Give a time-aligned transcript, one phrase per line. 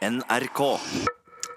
[0.00, 0.80] NRK.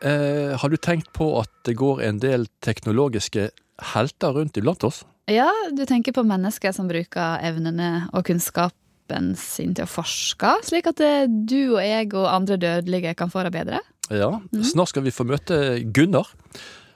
[0.04, 3.50] Eh, har du tenkt på at det går en del teknologiske
[3.94, 5.04] helter rundt iblant oss?
[5.32, 10.92] Ja, du tenker på mennesker som bruker evnene og kunnskapen sin til å forske, slik
[10.92, 13.80] at eh, du og jeg og andre dødelige kan få det bedre?
[14.12, 14.34] Ja.
[14.52, 16.28] Snart skal vi få møte Gunnar,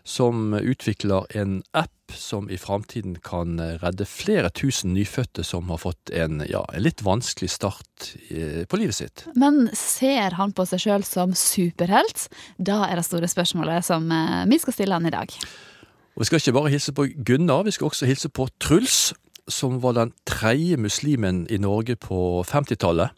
[0.08, 6.14] som utvikler en app som i framtiden kan redde flere tusen nyfødte som har fått
[6.16, 8.14] en, ja, en litt vanskelig start
[8.72, 9.26] på livet sitt.
[9.36, 12.30] Men ser han på seg sjøl som superhelt?
[12.56, 15.36] Da er det store spørsmålet som eh, vi skal stille han i dag.
[16.18, 19.12] Og vi skal ikke bare hilse på Gunnar, vi skal også hilse på Truls,
[19.48, 23.14] som var den tredje muslimen i Norge på 50-tallet.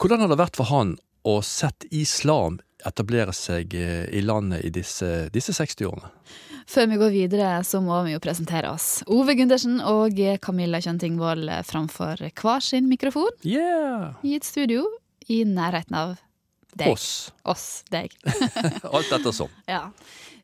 [0.00, 4.72] Hvordan har det vært for han å sett islam etablere seg eh, i landet i
[4.74, 6.10] disse, disse 60 årene?
[6.72, 9.02] Før vi går videre, så må vi jo presentere oss.
[9.10, 14.14] Ove Gundersen og Camilla Kjøntingvold framfor hver sin mikrofon Yeah!
[14.22, 14.86] i et studio
[15.28, 16.14] i nærheten av
[16.78, 16.92] deg.
[16.94, 17.32] Oss.
[17.44, 18.14] Oss, deg.
[18.94, 19.50] Alt ettersom.
[19.68, 19.88] Ja.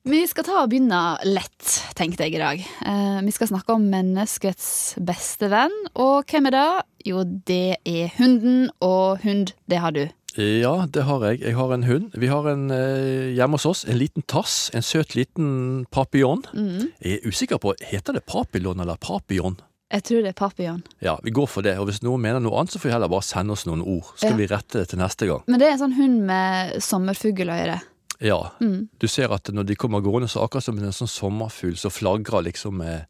[0.08, 2.60] Vi skal ta og begynne lett, tenkte jeg i dag.
[2.86, 5.74] Eh, vi skal snakke om menneskets beste venn.
[6.00, 6.68] Og hvem er det?
[7.10, 10.04] Jo, det er hunden, og hund, det har du.
[10.36, 11.40] Ja, det har jeg.
[11.42, 12.10] Jeg har en hund.
[12.14, 14.68] Vi har en eh, hjemme hos oss, en liten tass.
[14.76, 16.44] En søt liten papillon.
[16.54, 16.90] Mm.
[17.02, 19.56] Jeg er usikker på, heter det papillon eller papillon?
[19.88, 20.82] Jeg tror det er papillon.
[21.00, 21.78] Ja, vi går for det.
[21.80, 24.10] Og hvis noen mener noe annet, så får vi heller bare sende oss noen ord.
[24.16, 24.36] Skal Ja.
[24.36, 25.42] vi rette det til neste gang.
[25.48, 27.78] Men det er en sånn hund med sommerfugløyre.
[28.20, 28.50] Ja.
[28.60, 28.88] Mm.
[29.00, 32.44] Du ser at når de kommer gående, så akkurat som en sånn sommerfugl som flagrer
[32.44, 33.06] liksom med,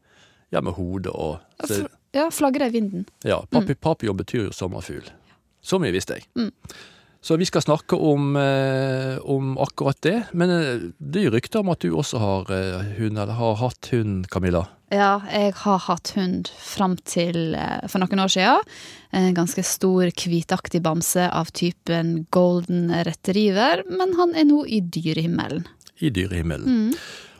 [0.53, 3.05] ja, med hodet og så, Ja, flagrer i vinden.
[3.23, 5.03] Ja, papi, papillon betyr jo sommerfugl.
[5.61, 6.25] Så mye visste jeg.
[6.39, 6.51] Mm.
[7.21, 10.23] Så vi skal snakke om, eh, om akkurat det.
[10.31, 13.89] Men eh, det er rykter om at du også har eh, hund, eller har hatt
[13.91, 14.65] hund, Camilla.
[14.89, 17.53] Ja, jeg har hatt hund fram til
[17.91, 18.69] for noen år siden.
[19.13, 25.67] En ganske stor, hvitaktig bamse av typen golden retriever, men han er nå i dyrehimmelen.
[26.01, 26.95] I dyrehimmelen.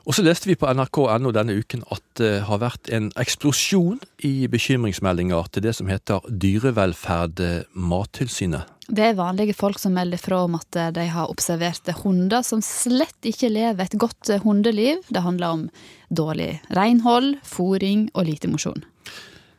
[0.06, 4.46] Og så leste vi på nrk.no denne uken at det har vært en eksplosjon i
[4.52, 7.42] bekymringsmeldinger til det som heter Dyrevelferd
[7.74, 8.70] Mattilsynet.
[8.90, 13.28] Det er vanlige folk som melder fra om at de har observert hunder som slett
[13.28, 15.04] ikke lever et godt hundeliv.
[15.14, 15.66] Det handler om
[16.10, 18.82] dårlig renhold, fôring og lite mosjon.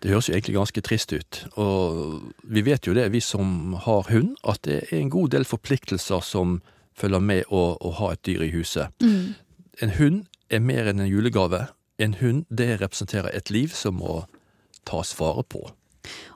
[0.01, 1.41] Det høres jo egentlig ganske trist ut.
[1.61, 5.45] Og vi vet jo det, vi som har hund, at det er en god del
[5.45, 6.59] forpliktelser som
[6.97, 8.89] følger med å, å ha et dyr i huset.
[9.81, 11.69] En hund er mer enn en julegave.
[12.01, 14.25] En hund det representerer et liv som må
[14.89, 15.69] tas vare på.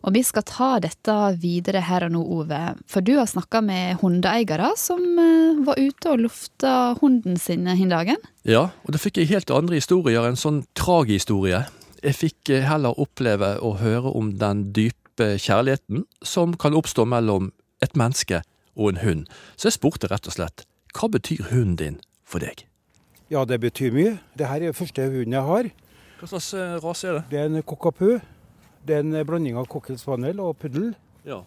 [0.04, 2.60] Og vi skal ta dette videre her og nå, Ove.
[2.90, 7.92] For du har snakka med hundeeiere som eh, var ute og lufta hunden sin den
[7.92, 8.20] dagen.
[8.44, 11.64] Ja, og da fikk jeg helt andre historier, en sånn tragihistorie.
[12.04, 17.52] Jeg fikk eh, heller oppleve å høre om den dype kjærligheten som kan oppstå mellom
[17.84, 18.42] et menneske
[18.74, 19.26] og en hund.
[19.56, 22.66] Så jeg spurte rett og slett, hva betyr hunden din for deg?
[23.32, 24.18] Ja, det betyr mye.
[24.36, 25.70] Det her er første hunden jeg har.
[26.20, 27.24] Hva slags eh, rase er det?
[27.32, 28.18] Det er en cockapoo.
[28.84, 30.90] Det er en blanding av cocker spaniel og puddel.
[31.24, 31.40] Ja.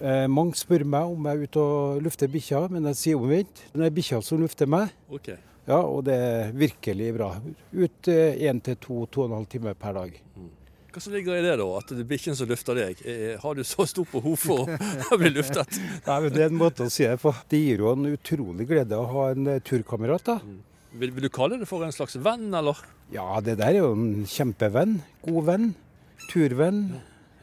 [0.00, 3.64] Eh, mange spør meg om jeg er ute og lufter bikkja, men jeg sier omvendt.
[3.74, 5.36] Det er bikkja som lufter meg, Okay.
[5.68, 7.30] ja, og det er virkelig bra.
[7.72, 10.20] Ut én til to, to og en halv time per dag.
[10.94, 13.00] Hva som ligger i det da, at det er bikkjen som lufter deg?
[13.04, 15.78] Eh, Har du så stort behov for å bli luftet?
[16.06, 17.32] Nei, men Det er en måte å si det på.
[17.50, 20.22] Det gir jo en utrolig glede å ha en eh, turkamerat.
[20.28, 20.36] da.
[20.94, 22.78] Vil, vil du kalle det for en slags venn, eller?
[23.10, 25.00] Ja, det der er jo en kjempevenn.
[25.26, 25.66] God venn.
[26.30, 26.84] Turvenn.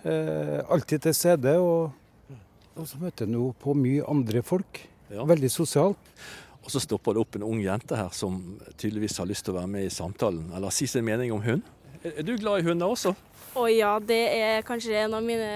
[0.03, 1.57] Eh, alltid til stede.
[1.59, 2.37] Og,
[2.75, 4.83] og så møter en jo på mye andre folk.
[5.11, 5.25] Ja.
[5.27, 6.13] Veldig sosialt.
[6.61, 8.37] Og så stopper det opp en ung jente her som
[8.77, 11.63] tydeligvis har lyst til å være med i samtalen, eller si sin mening om hund.
[12.03, 13.15] Er, er du glad i hunder også?
[13.57, 15.49] Å ja, det er kanskje en av mine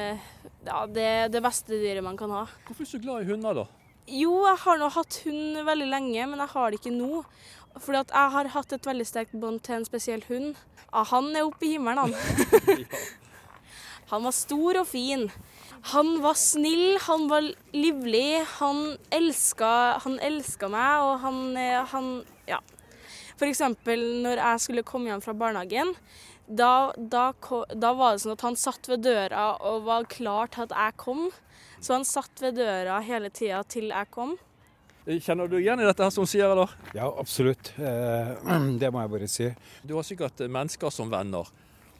[0.65, 2.47] Ja, det er det beste dyret man kan ha.
[2.65, 3.67] Hvorfor er du så glad i hunder, da?
[4.09, 7.21] Jo, jeg har nå hatt hund veldig lenge, men jeg har det ikke nå.
[7.75, 10.57] Fordi at jeg har hatt et veldig sterkt bånd til en spesiell hund.
[11.11, 12.15] Han er oppe i himmelen, han.
[14.11, 15.25] Han var stor og fin.
[15.91, 18.45] Han var snill, han var livlig.
[18.59, 22.59] Han elska, han elska meg, og han, eh, han Ja.
[23.41, 25.95] Eksempel når jeg skulle komme hjem fra barnehagen.
[26.47, 27.33] Da, da,
[27.73, 30.97] da var det sånn at han satt ved døra og var klar til at jeg
[31.01, 31.29] kom.
[31.81, 34.37] Så han satt ved døra hele tida til jeg kom.
[35.05, 36.71] Kjenner du igjen i dette her som hun sier, eller?
[36.97, 37.69] Ja, absolutt.
[37.77, 38.31] Eh,
[38.81, 39.49] det må jeg bare si.
[39.85, 41.51] Du har sikkert eh, mennesker som venner.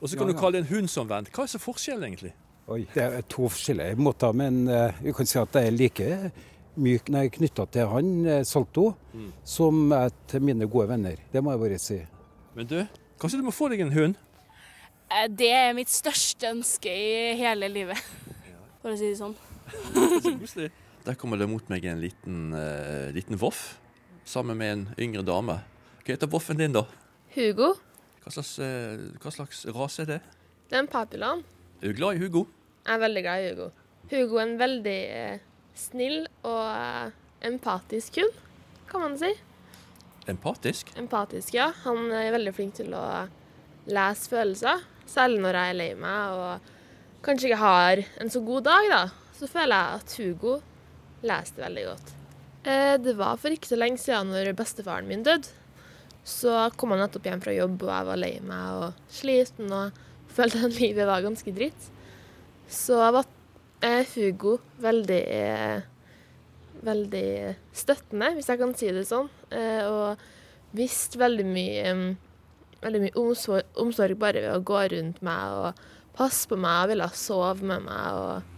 [0.01, 1.27] Og så kan Ja, du kalle kalle en hund som venn.
[1.29, 2.33] Hva er så forskjellen egentlig?
[2.65, 6.07] Oi, det er to forskjellige måter, men eh, vi kan si at jeg er like
[6.81, 8.07] myk når jeg er knytta til han,
[8.43, 9.93] Salto, Salto, som
[10.27, 11.21] til mine gode venner.
[11.31, 11.99] Det må jeg bare si.
[12.57, 12.79] Men du,
[13.21, 14.17] kanskje du må få deg en hund?
[15.13, 18.01] Eh, Det er mitt største ønske i hele livet.
[18.81, 19.37] For å si det sånn.
[20.25, 20.71] Så koselig.
[21.05, 23.75] Der kommer det mot meg en liten, uh, liten voff
[24.25, 25.59] sammen med en yngre dame.
[26.01, 26.81] Hva heter voffen din, da?
[27.35, 27.75] Hugo.
[28.23, 30.17] Hva slags, uh, hva slags rase er det?
[30.65, 31.45] Det er en papillon.
[31.77, 32.47] Er du glad i Hugo?
[32.81, 33.69] Jeg er veldig glad i Hugo.
[34.15, 35.47] Hugo er en veldig uh,
[35.77, 37.15] snill og
[37.45, 38.43] empatisk hund,
[38.89, 39.29] kan man si.
[40.31, 40.89] Empatisk?
[40.97, 41.69] Empatisk, ja.
[41.85, 43.07] Han er veldig flink til å
[43.85, 44.87] lese følelser.
[45.05, 46.71] Særlig når jeg er lei meg og
[47.25, 49.03] kanskje ikke har en så god dag, da.
[49.37, 50.61] Så føler jeg at Hugo
[51.25, 52.11] leser det veldig godt.
[52.65, 55.51] Eh, det var for ikke så lenge siden når bestefaren min døde.
[56.25, 59.99] Så kom han nettopp hjem fra jobb, og jeg var lei meg og sliten og
[60.35, 61.91] følte at livet var ganske dritt.
[62.65, 63.27] Så var
[63.85, 65.91] eh, Hugo veldig eh,
[66.85, 67.27] veldig
[67.73, 69.29] støttende, hvis jeg kan si det sånn.
[69.89, 70.25] Og
[70.75, 71.93] visste veldig mye,
[72.83, 73.23] veldig mye
[73.81, 75.85] omsorg, bare ved å gå rundt meg og
[76.17, 78.53] passe på meg og ville sove med meg og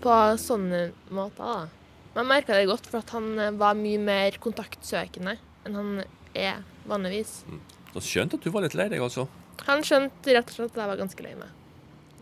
[0.00, 1.44] på sånne måter.
[1.44, 1.79] da.
[2.20, 5.92] Jeg merka det godt, for at han eh, var mye mer kontaktsøkende enn han
[6.36, 6.58] er
[6.88, 7.38] vanligvis.
[7.48, 7.62] Mm.
[7.94, 9.24] Så skjønte at du var litt lei deg, altså?
[9.64, 11.56] Han skjønte rett og slett at jeg var ganske lei meg.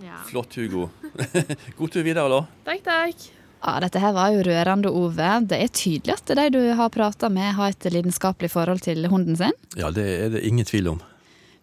[0.05, 0.21] Ja.
[0.29, 0.87] Flott, Hugo.
[1.81, 2.41] God tur videre, da.
[2.71, 3.27] Takk, takk.
[3.59, 5.31] Ja, Dette her var jo rørende, Ove.
[5.51, 9.39] Det er tydelig at de du har prata med, har et lidenskapelig forhold til hunden
[9.41, 9.59] sin.
[9.75, 11.03] Ja, det er det ingen tvil om.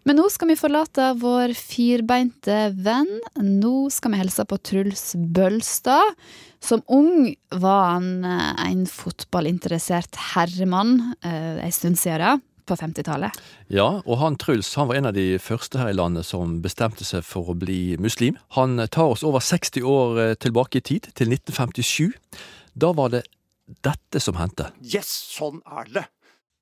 [0.06, 3.10] Men nå skal vi forlate vår firbeinte venn.
[3.42, 6.14] Nå skal vi hilse på Truls Bølstad.
[6.62, 13.34] Som ung var han eh, en fotballinteressert herremann eh, en stund siden på 50-tallet.
[13.74, 17.06] Ja, og han Truls han var en av de første her i landet som bestemte
[17.06, 18.38] seg for å bli muslim.
[18.60, 22.14] Han tar oss over 60 år eh, tilbake i tid, til 1957.
[22.78, 23.26] Da var det
[23.82, 24.70] dette som hendte.
[24.86, 26.08] Yes, sånn er det!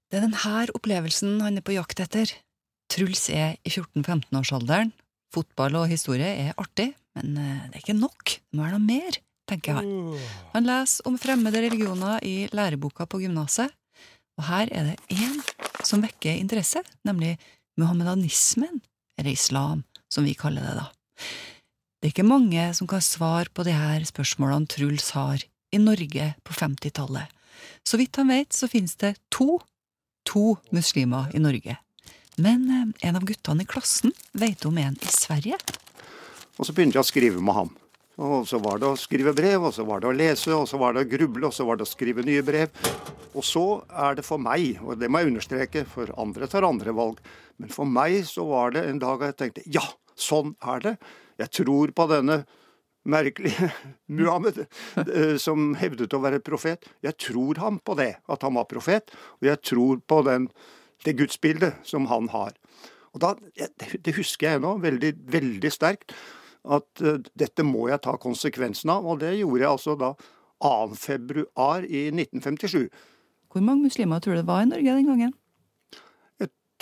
[0.07, 2.31] Det er denne opplevelsen han er på jakt etter.
[2.91, 4.91] Truls er i 14-15-årsalderen.
[5.33, 8.35] Fotball og historie er artig, men eh, det er ikke nok.
[8.37, 9.17] Det må være noe mer,
[9.49, 10.17] tenker han.
[10.53, 13.73] Han leser om fremmede religioner i læreboka på gymnaset,
[14.37, 15.39] og her er det én
[15.85, 17.35] som vekker interesse, nemlig
[17.77, 18.81] muhammedanismen,
[19.19, 20.87] eller islam, som vi kaller det da.
[22.01, 25.43] Det er ikke mange som kan svare på de her spørsmålene Truls har
[25.73, 27.29] i Norge på 50-tallet.
[27.87, 29.57] Så vidt han vet, så finnes det to,
[30.27, 31.77] to muslimer i Norge.
[32.35, 35.59] Men eh, en av guttene i klassen veit om en i Sverige.
[36.57, 37.73] Og så begynte jeg å skrive med ham.
[38.21, 40.77] Og så var det å skrive brev, og så var det å lese, og så
[40.77, 42.69] var det å gruble, og så var det å skrive nye brev.
[43.33, 46.93] Og så er det for meg, og det må jeg understreke, for andre tar andre
[46.93, 47.21] valg,
[47.57, 50.93] men for meg så var det en dag jeg tenkte ja, sånn er det.
[51.41, 52.43] Jeg tror på denne
[53.09, 53.71] merkelige
[54.15, 54.61] Muhammed,
[55.01, 56.85] eh, som hevdet å være profet.
[57.03, 59.09] Jeg tror ham på det, at han var profet,
[59.41, 60.47] og jeg tror på den,
[61.05, 62.55] det gudsbildet som han har.
[63.13, 63.33] Og da,
[64.05, 66.15] Det husker jeg ennå veldig, veldig sterkt
[66.63, 70.13] at uh, dette må jeg ta konsekvensen av, og det gjorde jeg altså da
[70.63, 70.95] 2.
[70.95, 72.87] februar i 1957.
[73.51, 75.33] Hvor mange muslimer tror du det var i Norge den gangen?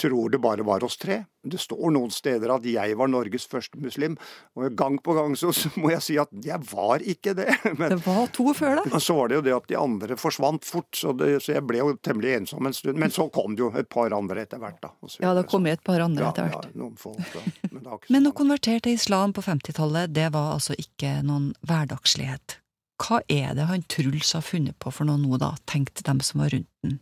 [0.02, 1.20] Tror det bare var oss tre.
[1.44, 4.16] Det står noen steder at jeg var Norges første muslim,
[4.58, 5.52] og gang på gang så,
[5.82, 7.50] må jeg si at jeg var ikke det.
[7.80, 8.96] Men, det var to før deg.
[9.02, 11.84] Så var det jo det at de andre forsvant fort, så, det, så jeg ble
[11.84, 12.98] jo temmelig ensom en stund.
[13.02, 14.94] Men så kom det jo et par andre etter hvert, da.
[15.22, 16.72] Ja, det kom et par andre etter hvert.
[16.72, 17.46] Ja, noen folk, da.
[17.70, 22.58] Men, men å konvertere til islam på 50-tallet, det var altså ikke noen hverdagslighet.
[23.02, 26.44] Hva er det han Truls har funnet på for noe nå, da, tenkte dem som
[26.44, 27.00] var rundt den.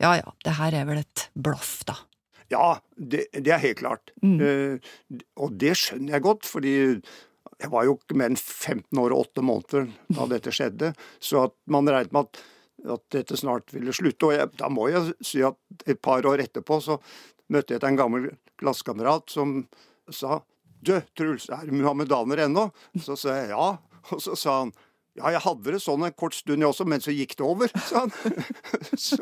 [0.00, 1.98] Ja ja, det her er vel et blaff, da.
[2.52, 4.12] Ja, det, det er helt klart.
[4.22, 4.38] Mm.
[4.40, 6.74] Uh, og det skjønner jeg godt, fordi
[7.62, 10.92] jeg var jo ikke mer enn 15 år og 8 måneder da dette skjedde,
[11.22, 12.40] så man regnet med at,
[12.96, 14.28] at dette snart ville slutte.
[14.28, 16.98] Og jeg, da må jeg si at et par år etterpå så
[17.52, 19.62] møtte jeg en gammel klassekamerat som
[20.10, 20.40] sa
[20.82, 22.66] Du, Truls, er du muhammedaner ennå?
[22.98, 23.66] Så sa jeg ja.
[24.10, 24.72] Og så sa han
[25.18, 27.72] ja, jeg hadde det sånn en kort stund jeg også, men så gikk det over,
[27.84, 28.12] sa han.
[29.06, 29.18] så,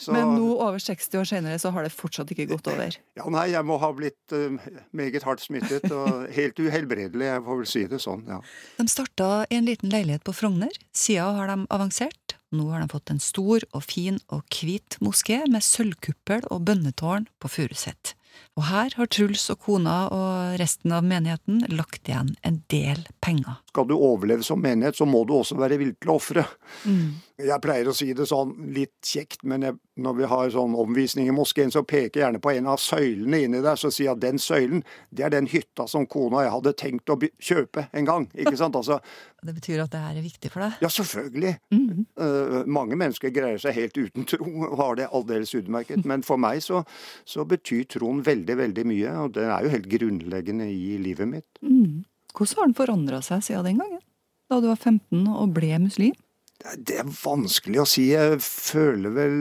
[0.00, 2.96] så, men nå, over 60 år senere, så har det fortsatt ikke gått over?
[3.18, 4.56] Ja, nei, jeg må ha blitt uh,
[4.96, 8.40] meget hardt smittet, og helt uhelbredelig, jeg får vel si det sånn, ja.
[8.80, 10.72] De starta i en liten leilighet på Frogner.
[10.96, 12.38] Siden har de avansert.
[12.56, 17.26] Nå har de fått en stor og fin og hvit moské med sølvkuppel og bønnetårn
[17.42, 18.14] på Furuset.
[18.56, 23.60] Og her har Truls og kona og resten av menigheten lagt igjen en del penger.
[23.72, 26.46] Skal du overleve som menighet, så må du også være villig til å ofre.
[26.88, 27.18] Mm.
[27.36, 31.26] Jeg pleier å si det sånn litt kjekt, men jeg, når vi har sånn omvisning
[31.28, 34.14] i moskeen, så peker jeg gjerne på en av søylene inni der, så sier jeg
[34.14, 34.80] at den søylen,
[35.12, 38.26] det er den hytta som kona og jeg hadde tenkt å kjøpe en gang.
[38.32, 38.78] Ikke sant?
[38.80, 39.02] Altså,
[39.44, 40.80] det betyr at det her er viktig for deg?
[40.80, 41.54] Ja, selvfølgelig.
[41.76, 42.02] Mm.
[42.16, 46.08] Uh, mange mennesker greier seg helt uten tro og har det aldeles utmerket.
[46.08, 46.86] Men for meg så,
[47.28, 51.48] så, betyr troen veldig, veldig mye, og den er jo helt grunnleggende i livet mitt.
[51.60, 52.06] Mm.
[52.32, 54.02] Hvordan har den forandra seg siden den gangen?
[54.48, 56.16] Da du var 15 og ble muslim?
[56.56, 58.08] Det er vanskelig å si.
[58.14, 59.36] Jeg føler vel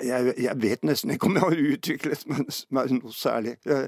[0.00, 2.22] jeg, jeg, vet nesten ikke om jeg har utviklet
[2.72, 3.56] meg noe særlig.
[3.66, 3.82] Det,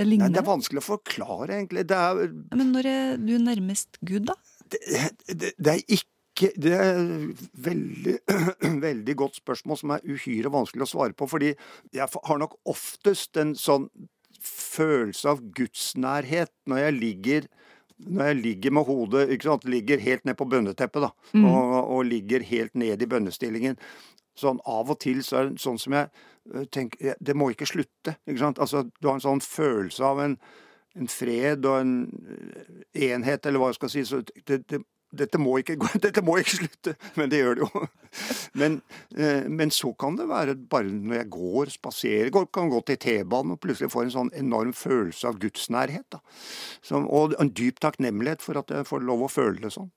[0.00, 1.84] Nei, det er vanskelig å forklare, egentlig.
[1.90, 4.38] Det er, Men når er du nærmest Gud, da?
[4.70, 4.80] Det,
[5.28, 6.06] det, det er ikke
[6.56, 7.00] Det er
[7.60, 8.14] veldig,
[8.86, 11.28] veldig godt spørsmål som er uhyre vanskelig å svare på.
[11.28, 11.50] Fordi
[11.92, 13.90] jeg har nok oftest en sånn
[14.40, 17.50] følelse av gudsnærhet når jeg ligger
[18.06, 21.44] når jeg ligger med hodet ikke sant, ligger helt ned på bønneteppet da, mm.
[21.44, 23.78] og, og, ligger helt ned i bønnestillingen,
[24.38, 26.08] sånn av og til så er det sånn som jeg
[26.54, 28.16] øh, tenker Det må ikke slutte.
[28.26, 28.60] ikke sant?
[28.62, 30.38] Altså, Du har en sånn følelse av en,
[30.96, 32.80] en fred og en øh,
[33.10, 34.04] enhet, eller hva jeg skal si.
[34.08, 37.86] så det, det, dette må, ikke, dette må ikke slutte, men det gjør det jo.
[38.58, 38.80] Men,
[39.14, 43.54] øh, men, så kan det være bare når jeg går, spaserer, kan gå til T-banen
[43.54, 46.18] og plutselig får en sånn enorm følelse av gudsnærhet.
[46.82, 49.92] Som, og en dyp takknemlighet for at jeg får lov å føle det sånn.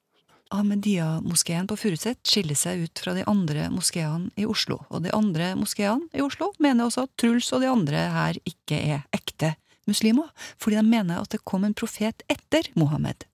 [0.54, 5.56] Ahmedia-moskeen på Furuset skiller seg ut fra de andre moskeene i Oslo, og de andre
[5.58, 9.56] moskeene i Oslo mener også at Truls og de andre her ikke er ekte
[9.90, 10.30] muslimer,
[10.62, 13.26] fordi de mener at det kom en profet etter Mohammed.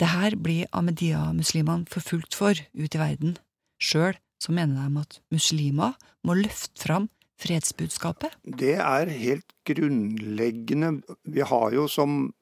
[0.00, 3.36] Det her blir Ahmedia-muslimene forfulgt for ute i verden.
[3.82, 7.08] Sjøl så mener de at muslimer må løfte fram
[7.42, 8.34] fredsbudskapet.
[8.44, 11.00] Det er helt grunnleggende.
[11.24, 12.32] Vi har jo som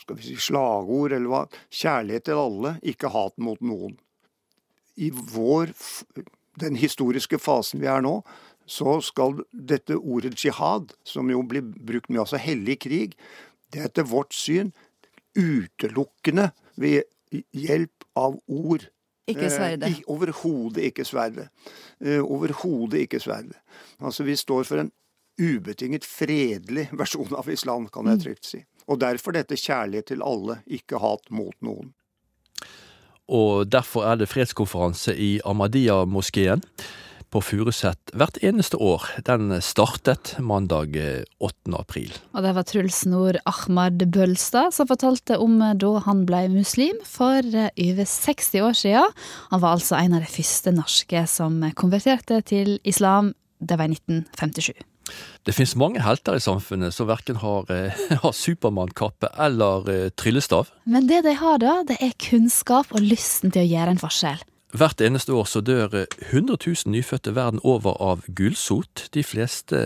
[0.00, 1.40] skal vi si, slagord, eller hva.
[1.68, 3.98] Kjærlighet til alle, ikke hat mot noen.
[4.96, 5.74] I vår,
[6.60, 8.20] den historiske fasen vi er nå,
[8.70, 13.16] så skal dette ordet jihad, som jo blir brukt mye, altså hellig krig,
[13.70, 14.72] det er etter vårt syn
[15.38, 17.02] utelukkende ved
[17.52, 18.86] hjelp av ord.
[19.30, 19.90] Ikke eh, sverdet.
[19.90, 21.50] Eh, Overhodet ikke sverdet.
[22.00, 23.58] Eh, Overhodet ikke sverdet.
[24.00, 24.92] Altså, vi står for en
[25.40, 28.64] ubetinget fredelig versjon av islam, kan jeg trygt si.
[28.90, 31.94] Og derfor dette kjærlighet til alle, ikke hat mot noen.
[33.30, 36.64] Og derfor er det fredskonferanse i Ahmadiyya-moskeen
[37.30, 39.06] på Furuset hvert eneste år.
[39.26, 40.96] Den startet mandag
[41.38, 41.54] 8.
[41.70, 42.12] Eh, april.
[42.34, 46.98] Og det var Truls Nord Ahmad Bølstad som fortalte om eh, da han ble muslim
[47.06, 49.18] for eh, over 60 år siden.
[49.54, 53.34] Han var altså en av de første norske som konverterte til islam.
[53.60, 54.74] Det var i 1957.
[55.46, 57.66] Det finnes mange helter i samfunnet som verken har,
[58.22, 60.70] har Supermann-kappe eller tryllestav.
[60.86, 64.44] Men det de har, da, det er kunnskap og lysten til å gjøre en forskjell.
[64.76, 69.80] Hvert eneste år så dør 100 000 nyfødte verden over av gulsot, de fleste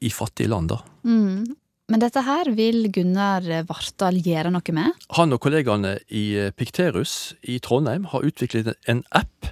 [0.00, 0.80] i fattige land, da.
[1.04, 1.56] Mm.
[1.90, 5.06] Men dette her vil Gunnar Vartdal gjøre noe med?
[5.16, 9.50] Han og kollegaene i Pikterus i Trondheim har utviklet en app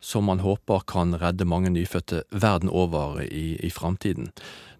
[0.00, 4.32] som man håper kan redde mange nyfødte verden over i, i framtiden.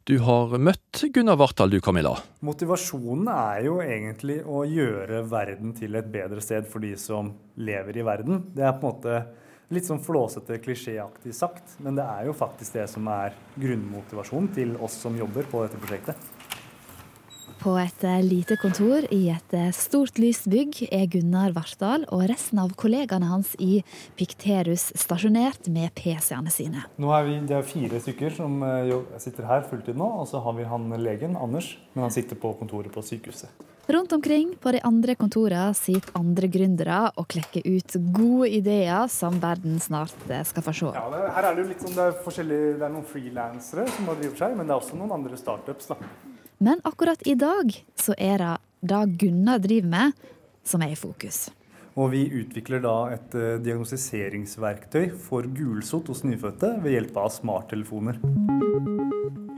[0.08, 2.14] Du har møtt Gunnar Vartdal, du Camilla.
[2.40, 7.28] Motivasjonen er jo egentlig å gjøre verden til et bedre sted for de som
[7.60, 8.40] lever i verden.
[8.56, 9.18] Det er på en måte
[9.68, 14.72] litt sånn flåsete, klisjéaktig sagt, men det er jo faktisk det som er grunnmotivasjonen til
[14.80, 16.37] oss som jobber på dette prosjektet.
[17.68, 22.22] På et eh, lite kontor i et eh, stort, lyst bygg er Gunnar Vartdal og
[22.30, 23.82] resten av kollegaene hans i
[24.16, 26.86] Pikterus stasjonert med PC-ene sine.
[26.96, 30.40] Nå er vi, Det er fire stykker som eh, sitter her fulltid nå, og så
[30.46, 33.52] har vi han legen, Anders, men han sitter på kontoret på sykehuset.
[33.88, 39.36] Rundt omkring på de andre kontorene sitter andre gründere og klekker ut gode ideer som
[39.44, 40.94] verden snart skal få se.
[40.96, 42.48] Ja, det, her er det jo litt sånn, det er,
[42.80, 45.92] det er noen frilansere som har drevet seg, men det er også noen andre startups.
[45.92, 46.00] da.
[46.58, 48.54] Men akkurat i dag så er det
[48.90, 50.24] det Gunnar driver med,
[50.66, 51.48] som er i fokus.
[51.98, 58.18] Og vi utvikler da et uh, diagnostiseringsverktøy for gulsott hos nyfødte ved hjelp av smarttelefoner.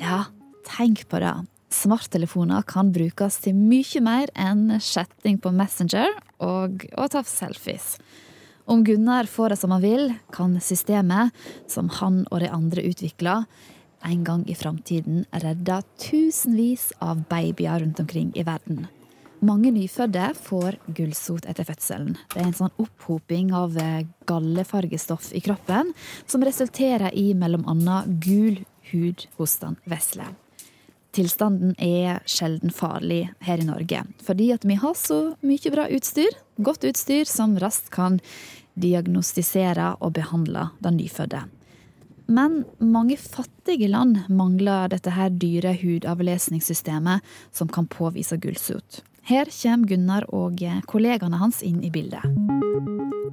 [0.01, 0.27] Ja,
[0.69, 1.35] tenk på det.
[1.73, 6.13] Smarttelefoner kan brukes til mye mer enn chatting på Messenger
[6.45, 7.95] og å ta selfies.
[8.71, 11.33] Om Gunnar får det som han vil, kan systemet,
[11.69, 13.49] som han og de andre utvikler,
[14.05, 18.87] en gang i framtiden redde tusenvis av babyer rundt omkring i verden.
[19.41, 22.19] Mange nyfødte får gullsot etter fødselen.
[22.35, 25.95] Det er en sånn opphoping av eh, gallefargestoff i kroppen
[26.29, 27.97] som resulterer i bl.a.
[28.21, 30.29] gul hud hos den vesle.
[31.17, 36.85] Tilstanden er sjelden farlig her i Norge, fordi vi har så mye bra utstyr, godt
[36.87, 38.21] utstyr, som raskt kan
[38.79, 41.47] diagnostisere og behandle den nyfødte.
[42.31, 49.01] Men mange fattige land mangler dette her dyre hudavlesningssystemet som kan påvise gulsot.
[49.27, 52.23] Her kommer Gunnar og kollegaene hans inn i bildet.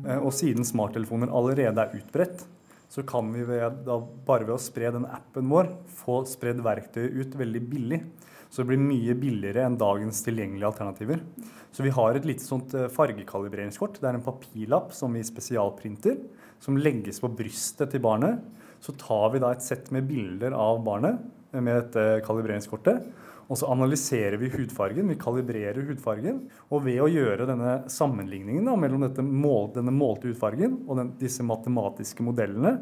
[0.01, 2.41] Eh, og siden smarttelefoner allerede er utbredt,
[2.89, 7.21] så kan vi ved, da, bare ved å spre den appen vår få spredd verktøyet
[7.21, 8.01] ut veldig billig.
[8.49, 11.21] Så det blir mye billigere enn dagens tilgjengelige alternativer.
[11.69, 12.95] Så vi har et lite sånt fargekalibreringskort.
[12.97, 14.01] fargekaliberingskort.
[14.01, 16.17] Det er en papirlapp som vi spesialprinter,
[16.63, 18.41] som legges på brystet til barnet.
[18.83, 21.23] Så tar vi da et sett med bilder av barnet
[21.55, 23.07] med dette kalibreringskortet.
[23.47, 26.41] Og så analyserer vi hudfargen, vi kalibrerer hudfargen.
[26.67, 31.45] Og ved å gjøre denne sammenligningen da, mellom mål, denne målte hudfargen og den, disse
[31.47, 32.75] matematiske modellene,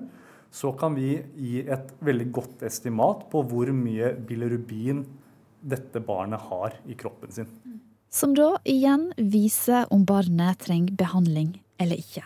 [0.55, 5.03] så kan vi gi et veldig godt estimat på hvor mye bilirubin
[5.65, 7.49] dette barnet har i kroppen sin.
[8.09, 12.23] Som da igjen viser om barnet trenger behandling eller ikke.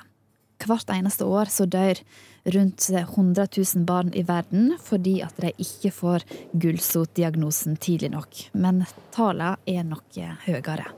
[0.60, 1.98] Hvert eneste år så dør
[2.46, 8.44] rundt 100 000 barn i verden fordi at de ikke får gulsotdiagnosen tidlig nok.
[8.54, 8.84] Men
[9.16, 10.92] tallene er noe høyere.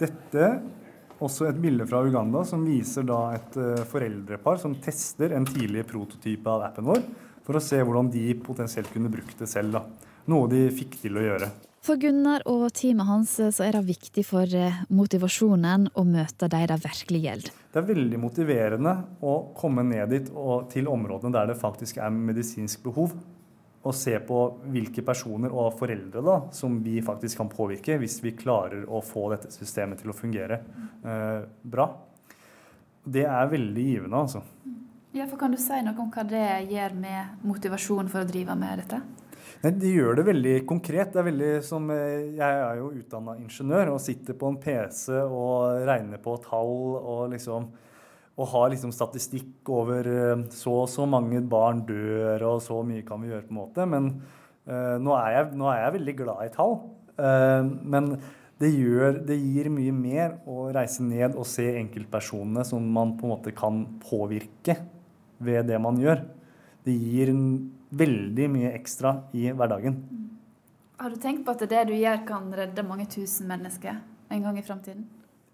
[0.00, 0.60] Dette er
[1.20, 6.48] også et bilde fra Uganda som viser et eh, foreldrepar som tester en tidlig prototype
[6.48, 7.02] av appen vår,
[7.44, 9.76] for å se hvordan de potensielt kunne brukt det selv.
[9.76, 10.08] da.
[10.30, 11.50] Noe de fikk til å gjøre.
[11.80, 16.48] For Gunnar og teamet hans eh, så er det viktig for eh, motivasjonen å møte
[16.52, 17.54] de det virkelig gjelder.
[17.72, 18.92] Det er veldig motiverende
[19.24, 23.14] å komme ned dit og til områdene der det faktisk er medisinsk behov.
[23.80, 28.34] Og se på hvilke personer og foreldre da, som vi faktisk kan påvirke hvis vi
[28.36, 30.60] klarer å få dette systemet til å fungere
[31.00, 31.88] eh, bra.
[33.08, 34.44] Det er veldig givende, altså.
[35.16, 38.54] Ja, for Kan du si noe om hva det gjør med motivasjonen for å drive
[38.60, 39.00] med dette?
[39.60, 41.12] Nei, De gjør det veldig konkret.
[41.12, 45.12] Det er veldig som, eh, Jeg er jo utdanna ingeniør og sitter på en PC
[45.12, 47.68] og regner på tall og liksom
[48.40, 53.04] og har liksom statistikk over eh, så og så mange barn dør, og så mye
[53.04, 53.86] kan vi gjøre, på en måte.
[53.86, 54.22] Men
[54.70, 56.76] uh, nå, er jeg, nå, er jeg, veldig glad i tall.
[57.18, 58.14] Uh, men
[58.60, 63.26] det, gjør, det gir mye mer å reise ned og se enkeltpersonene som man på
[63.26, 64.78] en måte kan påvirke
[65.40, 66.24] ved det man gjør.
[66.86, 67.44] Det gir en
[67.90, 69.96] veldig mye ekstra i hverdagen.
[71.00, 74.58] Har du tenkt på at det du gjør, kan redde mange tusen mennesker en gang
[74.60, 75.06] i framtiden?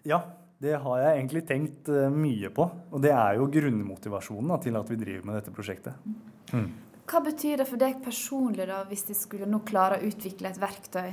[0.07, 0.23] Ja,
[0.63, 2.67] det har jeg egentlig tenkt eh, mye på.
[2.91, 6.07] Og det er jo grunnmotivasjonen da, til at vi driver med dette prosjektet.
[6.53, 6.71] Mm.
[7.07, 10.61] Hva betyr det for deg personlig da, hvis de skulle nå klare å utvikle et
[10.61, 11.13] verktøy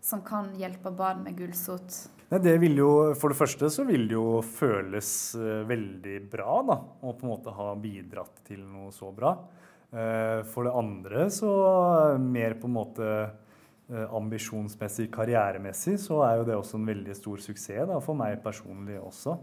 [0.00, 2.06] som kan hjelpe barn med gulsot?
[2.26, 6.78] Det vil jo, For det første så vil det jo føles eh, veldig bra da,
[6.80, 9.34] å på en måte ha bidratt til noe så bra.
[9.94, 11.50] Eh, for det andre så
[12.18, 17.42] mer på en måte eh, ambisjonsmessig, karrieremessig, så er jo det også en veldig stor
[17.44, 19.36] suksess da, for meg personlig også.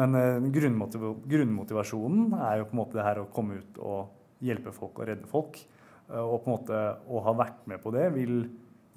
[0.00, 4.44] Men eh, grunnmotiv grunnmotivasjonen er jo på en måte det her å komme ut og
[4.44, 5.62] hjelpe folk og redde folk.
[6.10, 8.40] Og på en måte å ha vært med på det vil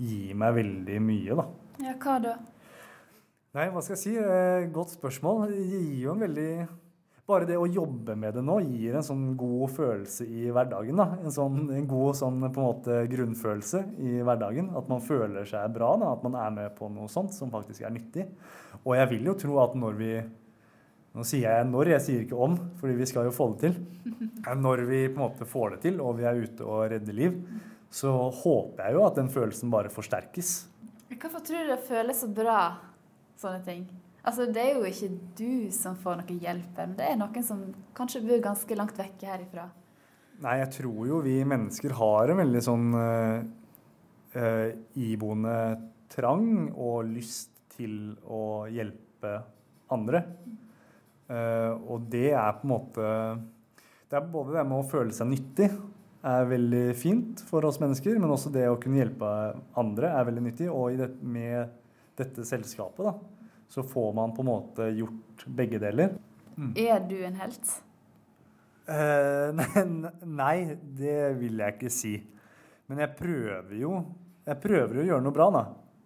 [0.01, 1.43] gi meg veldig mye, da.
[1.83, 2.31] Ja, hva da?
[3.53, 4.13] Nei, hva skal jeg si?
[4.73, 5.43] Godt spørsmål.
[5.51, 6.47] Det gir jo en veldig
[7.29, 10.99] bare det å jobbe med det nå gir en sånn god følelse i hverdagen.
[10.99, 11.05] Da.
[11.21, 14.73] En, sånn, en god sånn, på en måte, grunnfølelse i hverdagen.
[14.75, 15.93] At man føler seg bra.
[16.01, 16.11] Da.
[16.17, 18.27] At man er med på noe sånt som faktisk er nyttig.
[18.83, 20.15] Og jeg vil jo tro at når vi
[21.13, 23.75] Nå sier jeg når, jeg sier ikke om, fordi vi skal jo få det til.
[24.65, 27.35] Når vi på en måte får det til, og vi er ute og redder liv,
[27.93, 30.55] så håper jeg jo at den følelsen bare forsterkes.
[31.13, 32.57] Hvorfor tror du det føles så bra,
[33.37, 33.85] sånne ting?
[34.23, 37.63] Altså, Det er jo ikke du som får noe hjelp, men det er noen som
[37.95, 39.67] kanskje bor ganske langt vekke herifra.
[40.43, 43.43] Nei, jeg tror jo vi mennesker har en veldig sånn uh,
[44.35, 45.57] uh, iboende
[46.11, 49.37] trang og lyst til å hjelpe
[49.93, 50.23] andre.
[51.29, 53.11] Uh, og det er på en måte
[54.11, 55.69] Det er både det med å føle seg nyttig
[56.23, 59.29] er veldig fint for oss mennesker, men også det å kunne hjelpe
[59.79, 60.69] andre er veldig nyttig.
[60.71, 61.73] Og det, med
[62.19, 63.32] dette selskapet, da,
[63.73, 66.13] så får man på en måte gjort begge deler.
[66.53, 66.73] Mm.
[66.77, 67.73] Er du en helt?
[68.83, 69.55] Uh,
[70.27, 72.17] nei, det vil jeg ikke si.
[72.91, 73.93] Men jeg prøver jo
[74.43, 75.61] jeg prøver å gjøre noe bra, da.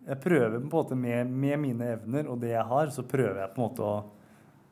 [0.07, 3.41] Jeg prøver på en måte med, med, mine evner og det jeg har, så prøver
[3.41, 3.95] jeg på en måte å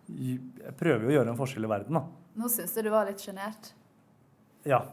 [0.05, 2.03] Jeg prøver å gjøre en forskjell i verden, da.
[2.38, 3.71] Nå syns du du var litt sjenert?
[4.69, 4.84] Ja.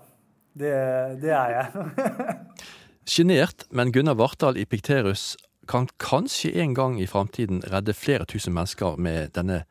[0.56, 0.72] Det,
[1.20, 2.38] det er jeg.
[3.12, 5.34] Sjenert, men Gunnar Vartdal i Pikterus
[5.68, 9.62] kan kanskje en gang i framtiden redde flere tusen mennesker med denne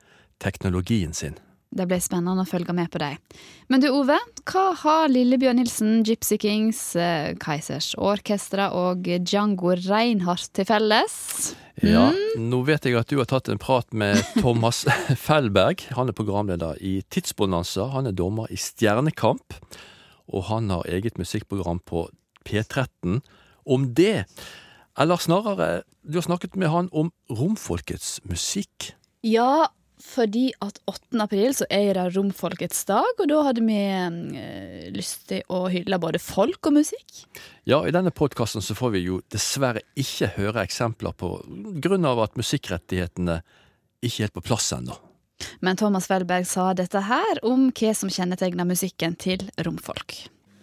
[0.41, 1.37] teknologien sin.
[1.71, 3.19] Det ble spennende å følge med på deg.
[3.71, 4.17] Men du Ove,
[4.51, 6.81] hva har Lillebjørn Nilsen, Gypsy Kings,
[7.39, 11.15] Keisers Orkestra og Django Reinhardt til felles?
[11.79, 12.43] Ja, mm.
[12.51, 14.83] nå vet jeg at du har tatt en prat med Thomas
[15.25, 15.85] Fellberg.
[15.95, 17.87] Han er programleder i Tidsbonanza.
[17.95, 19.55] Han er dommer i Stjernekamp.
[20.27, 22.09] Og han har eget musikkprogram på
[22.47, 23.21] P13
[23.63, 24.25] om det.
[25.01, 28.91] Eller snarere, du har snakket med han om romfolkets musikk.
[29.25, 31.17] Ja, fordi at 8.
[31.23, 35.99] april så er det romfolkets dag, og da hadde vi eh, lyst til å hylle
[36.01, 37.23] både folk og musikk.
[37.69, 41.33] Ja, i denne podkasten så får vi jo dessverre ikke høre eksempler på
[41.81, 43.39] grunn av at musikkrettighetene
[44.01, 44.97] ikke helt på plass ennå.
[45.65, 50.19] Men Thomas Welberg sa dette her om hva som kjennetegner musikken til romfolk.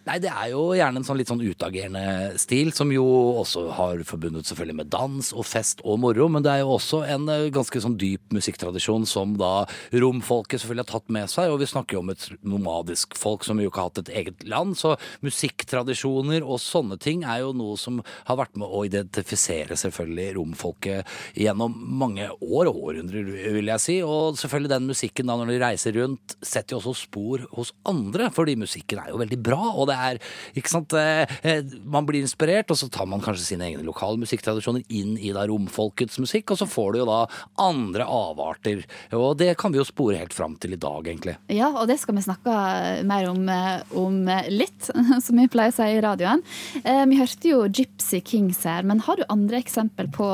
[0.09, 3.05] Nei, det er jo gjerne en sånn litt sånn utagerende stil, som jo
[3.43, 7.03] også har forbundet selvfølgelig med dans og fest og moro, men det er jo også
[7.13, 11.61] en eh, ganske sånn dyp musikktradisjon som da romfolket selvfølgelig har tatt med seg, og
[11.61, 14.79] vi snakker jo om et nomadisk folk som jo ikke har hatt et eget land,
[14.81, 14.95] så
[15.27, 21.15] musikktradisjoner og sånne ting er jo noe som har vært med å identifisere selvfølgelig romfolket
[21.37, 25.61] gjennom mange år og århundrer, vil jeg si, og selvfølgelig den musikken da når de
[25.67, 29.91] reiser rundt, setter jo også spor hos andre, fordi musikken er jo veldig bra, og
[29.93, 30.21] det er
[30.59, 34.21] ikke sant, eh, eh, Man blir inspirert, og så tar man kanskje sine egne lokale
[34.21, 37.21] musikktradisjoner inn i da romfolkets musikk, og så får du jo da
[37.63, 38.85] andre avarter.
[39.17, 41.37] Og det kan vi jo spore helt fram til i dag, egentlig.
[41.53, 42.57] Ja, og det skal vi snakke
[43.09, 44.21] mer om, eh, om
[44.53, 44.91] litt,
[45.25, 46.45] som vi pleier å si i radioen.
[47.09, 50.27] Vi hørte jo Gypsy Kings her, men har du andre eksempel på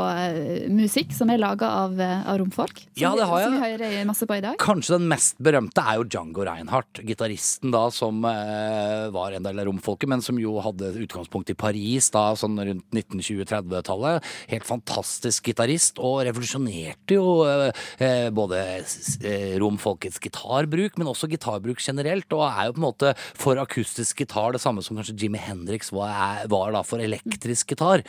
[0.72, 2.84] musikk som er laga av, av, romfolk?
[2.84, 3.48] Som, ja, det har jeg.
[3.48, 4.58] Som vi hører masse på i dag?
[4.62, 9.68] Kanskje den mest berømte er jo Django Reinhardt, gitaristen da som var en del av
[9.68, 14.28] romfolket, men som jo hadde utgangspunkt i Paris da, sånn rundt 1920-30-tallet.
[14.52, 22.30] Helt fantastisk gitarist, og revolusjonerte jo eh, både eh, romfolkets gitarbruk, men også gitarbruk generelt,
[22.34, 25.92] og er jo på en måte for akustisk gitar det samme som kanskje Jimmy Hendrix
[25.94, 28.04] var, var da for elektrisk gitar.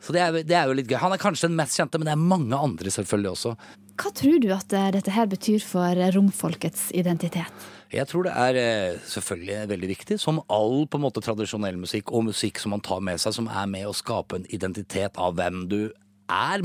[0.00, 0.96] Så det er, det er, jo litt gøy.
[1.02, 3.52] Han er kanskje den mest kjente, men det er mange andre selvfølgelig også.
[4.00, 7.68] Hva tror du at eh, dette her betyr for romfolkets identitet?
[7.90, 12.12] Jeg tror det er eh, selvfølgelig veldig viktig, som all på en måte tradisjonell musikk
[12.14, 15.34] og musikk som man tar med seg, som er med å skape en identitet av
[15.38, 15.96] hvem du er,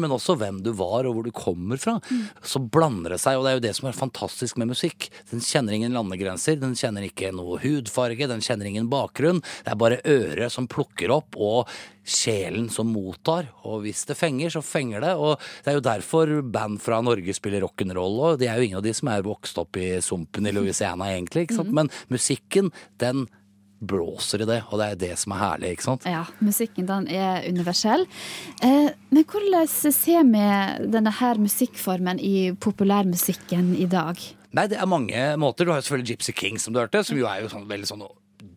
[0.01, 1.97] men også hvem du var og hvor du kommer fra.
[2.09, 2.23] Mm.
[2.45, 5.09] Så blander det seg, og det er jo det som er fantastisk med musikk.
[5.31, 9.43] Den kjenner ingen landegrenser, den kjenner ikke noe hudfarge, den kjenner ingen bakgrunn.
[9.65, 11.69] Det er bare øret som plukker opp, og
[12.05, 13.49] sjelen som mottar.
[13.65, 15.13] Og hvis det fenger, så fenger det.
[15.17, 18.37] Og det er jo derfor band fra Norge spiller rock'n'roll òg.
[18.41, 21.47] De er jo ingen av de som er vokst opp i sumpen i Louisiana, egentlig.
[21.47, 21.73] ikke sant?
[21.73, 21.81] Mm.
[21.81, 23.25] Men musikken, den
[23.79, 26.07] blåser i det, og det er det som er herlig, ikke sant?
[26.09, 28.05] Ja, musikken den er universell.
[28.63, 30.45] Eh, men hvordan ser vi
[30.95, 34.21] denne her musikkformen i populærmusikken i dag?
[34.55, 35.67] Nei, det er mange måter.
[35.67, 37.89] Du har jo selvfølgelig Gypsy King, som du hørte, som jo er jo sånn, veldig
[37.89, 38.05] sånn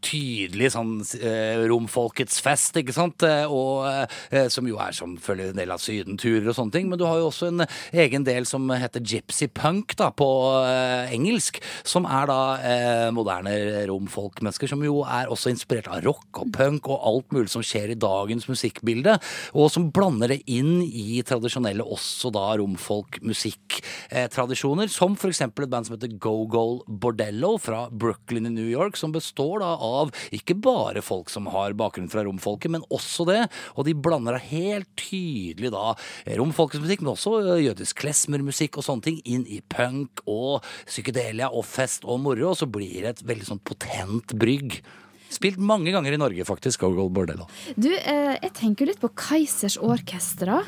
[0.04, 4.06] tydelig sånn eh, romfolkets fest, ikke sant, eh, og eh,
[4.52, 6.87] som jo er som følger en del av sydenturer og sånne ting.
[6.90, 7.61] Men du har jo også en
[7.92, 10.28] egen del som heter gypsy punk da, på
[10.64, 11.54] eh, engelsk,
[11.87, 13.52] som er da eh, moderne
[13.90, 17.88] romfolkmennesker, som jo er også inspirert av rock og punk og alt mulig som skjer
[17.94, 19.12] i dagens musikkbilde,
[19.54, 25.84] og som blander det inn i tradisjonelle også da romfolk-musikktradisjoner, som for eksempel et band
[25.88, 29.88] som heter Go-Go Bordello fra Brooklyn i New York, som består da av
[30.35, 33.40] ikke bare folk som har bakgrunn fra romfolket, men også det.
[33.77, 35.92] Og de blander da helt tydelig da
[36.38, 41.66] romfolkets musikk, men også jødisk klesmermusikk og sånne ting inn i punk og psykedelia og
[41.68, 44.81] fest og moro, og så blir det et veldig sånn potent brygg.
[45.29, 46.87] Spilt mange ganger i Norge, faktisk.
[46.87, 47.48] Gogol Bordello.
[47.77, 50.62] Du, eh, jeg tenker litt på Kaizers Orkestra.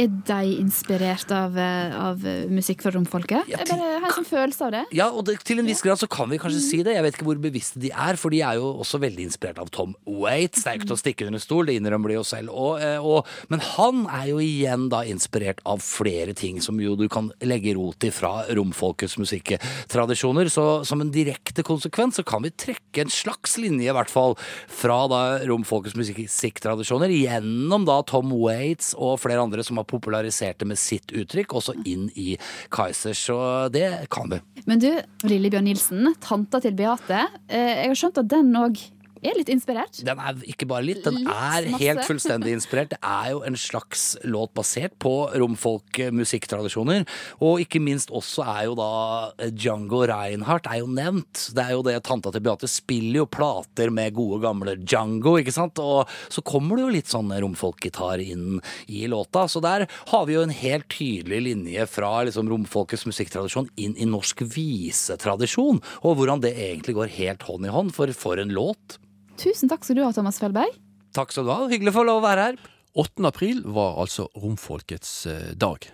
[0.00, 3.48] Er de inspirert av, eh, av eh, musikk fra romfolket?
[3.50, 4.82] Ja, til, jeg bare har en sånn følelse av det.
[4.96, 6.64] Ja, og det, til en viss grad så kan vi kanskje mm.
[6.64, 6.94] si det.
[6.96, 9.68] Jeg vet ikke hvor bevisste de er, for de er jo også veldig inspirert av
[9.74, 10.62] Tom Waits.
[10.62, 12.54] Det er jo ikke til å stikke under stol, det innrømmer de jo selv.
[12.56, 16.96] Og, eh, og, men han er jo igjen da inspirert av flere ting som jo
[16.96, 20.48] du kan legge rot i fra romfolkets musikktradisjoner.
[20.52, 24.38] Så som en direkte konsekvens så kan vi trekke en slags linje, i hvert fall,
[24.72, 30.68] fra da romfolkets musikktradisjoner gjennom da Tom Waits og flere andre som har popularisert det
[30.72, 32.36] med sitt uttrykk, også inn i
[32.72, 33.22] Kaizers.
[33.28, 33.38] Så
[33.74, 34.40] det kan vi.
[34.68, 34.90] Men du,
[35.26, 37.26] Lillebjørn Nilsen, tanta til Beate.
[37.48, 38.82] Eh, jeg har skjønt at den òg
[39.30, 40.00] er litt inspirert?
[40.04, 41.80] Den er ikke bare litt, den litt er masse.
[41.82, 42.92] helt fullstendig inspirert.
[42.94, 47.04] Det er jo en slags låt basert på romfolk-musikktradisjoner.
[47.44, 51.48] Og ikke minst også er jo da Django Reinhardt er jo nevnt.
[51.54, 55.54] Det er jo det tanta til Beate spiller jo plater med gode, gamle Django, ikke
[55.54, 55.78] sant.
[55.82, 58.58] Og så kommer det jo litt sånn romfolkgitar inn
[58.88, 59.44] i låta.
[59.50, 64.08] Så der har vi jo en helt tydelig linje fra liksom romfolkets musikktradisjon inn i
[64.08, 65.82] norsk visetradisjon.
[66.02, 67.94] Og hvordan det egentlig går helt hånd i hånd.
[67.94, 68.98] For for en låt.
[69.40, 70.76] Tusen takk skal du ha, Thomas Felberg.
[71.16, 71.64] Takk skal du ha.
[71.70, 72.60] Hyggelig å få lov å være her.
[72.98, 73.24] 8.
[73.24, 75.88] april var altså romfolkets eh, dag.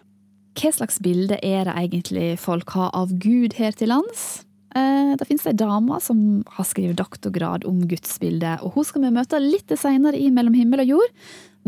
[0.59, 4.42] Hva slags bilde er det egentlig folk har av Gud her til lands?
[4.77, 9.14] Eh, det finnes ei dame som har skrevet doktorgrad om gudsbildet, og hun skal vi
[9.14, 11.14] møte litt seinere i Mellom himmel og jord.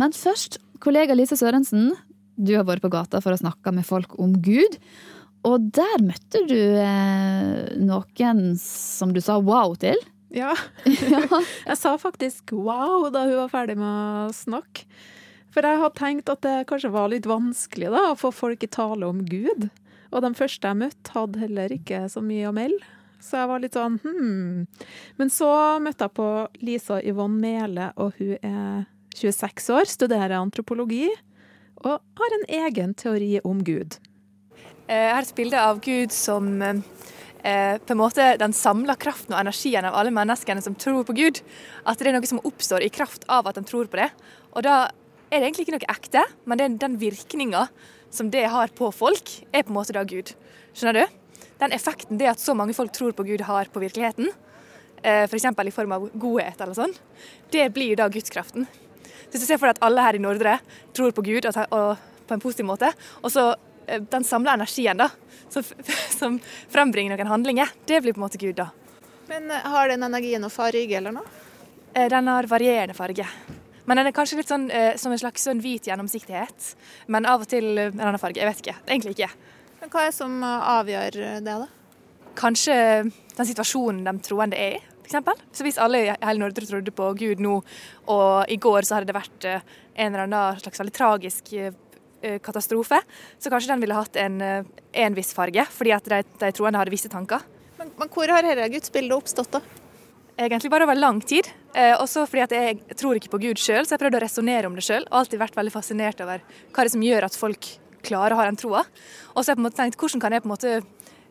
[0.00, 1.92] Men først, kollega Lise Sørensen,
[2.40, 4.78] du har vært på gata for å snakke med folk om Gud.
[5.48, 9.96] Og der møtte du eh, noen som du sa wow til.
[10.40, 10.52] Ja.
[10.86, 14.84] jeg sa faktisk wow da hun var ferdig med å snakke.
[15.50, 18.70] For jeg hadde tenkt at det kanskje var litt vanskelig da, å få folk i
[18.70, 19.66] tale om Gud.
[20.14, 22.86] Og de første jeg møtte, hadde heller ikke så mye å melde.
[23.20, 24.62] Så jeg var litt sånn hm.
[25.18, 25.50] Men så
[25.82, 26.28] møtte jeg på
[26.64, 28.86] Lisa Yvonne Mele, og hun er
[29.18, 31.08] 26 år, studerer antropologi
[31.80, 33.96] og har en egen teori om Gud.
[34.90, 36.48] Jeg har et bilde av Gud som
[37.42, 41.16] eh, på en måte den samla kraften og energien av alle menneskene som tror på
[41.18, 41.40] Gud.
[41.84, 44.10] At det er noe som oppstår i kraft av at de tror på det.
[44.54, 44.76] Og da
[45.30, 47.66] er det egentlig ikke noe ekte, men det er den virkninga
[48.10, 50.34] som det har på folk, er på en måte da Gud.
[50.74, 51.18] Skjønner du?
[51.60, 54.32] Den effekten det at så mange folk tror på Gud har på virkeligheten,
[55.02, 55.44] eh, f.eks.
[55.44, 56.94] i form av godhet eller sånn,
[57.54, 58.66] det blir da gudskraften.
[59.30, 60.58] Så hvis du ser for deg at alle her i Nordre
[60.96, 62.90] tror på Gud og, og på en positiv måte,
[63.22, 63.52] og så
[64.10, 65.10] den samla energien da,
[65.48, 65.64] som,
[66.18, 66.38] som
[66.72, 68.70] frembringer noen handlinger, det blir på en måte Gud, da.
[69.30, 71.46] Men eh, har den energien noe farge eller noe?
[71.90, 73.26] Den har varierende farge.
[73.84, 76.74] Men den er kanskje litt sånn eh, som en slags sånn hvit gjennomsiktighet.
[77.10, 78.38] Men av og til en annen farge.
[78.38, 78.76] Jeg vet ikke.
[78.86, 79.30] Egentlig ikke.
[79.80, 81.66] Men Hva er det som avgjør det, da?
[82.38, 82.76] Kanskje
[83.40, 85.44] den situasjonen de troende er i, f.eks.
[85.52, 87.60] Så hvis alle i hele Nordre trodde på Gud nå,
[88.12, 91.74] og i går så hadde det vært eh, en eller annen slags veldig tragisk eh,
[92.44, 92.98] katastrofe,
[93.40, 96.92] så kanskje den ville hatt en, en viss farge, fordi at de, de troende hadde
[96.92, 97.46] visse tanker.
[97.80, 99.80] Men, men hvor har dette gudsbildet oppstått, da?
[100.44, 101.48] egentlig bare over lang tid.
[101.74, 104.70] Eh, også fordi at jeg tror ikke på Gud sjøl, så jeg prøvde å resonnere
[104.70, 105.06] om det sjøl.
[105.10, 107.68] Alltid vært veldig fascinert over hva det er som gjør at folk
[108.06, 108.84] klarer å ha den troa.
[109.34, 110.76] Og så har jeg på en måte tenkt hvordan kan jeg på en måte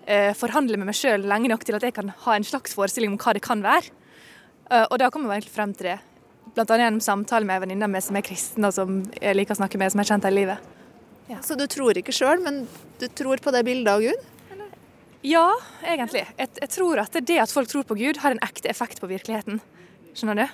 [0.05, 3.15] eh, forhandle med meg sjøl lenge nok til at jeg kan ha en slags forestilling
[3.15, 3.95] om hva det kan være.
[4.69, 5.99] Eh, og da kommer vi egentlig frem til det.
[6.55, 9.79] Annet gjennom samtale med en venninne som er kristen, og som jeg liker å snakke
[9.79, 10.75] med, som er har kjent hele livet.
[11.29, 11.37] Ja.
[11.45, 12.63] Så du tror ikke sjøl, men
[12.99, 14.27] du tror på det bildet av Gud?
[15.25, 15.51] Ja,
[15.83, 16.23] egentlig.
[16.39, 19.09] Jeg, jeg, tror at det at folk tror på Gud, har en ekte effekt på
[19.11, 19.59] virkeligheten.
[20.15, 20.45] Skjønner du?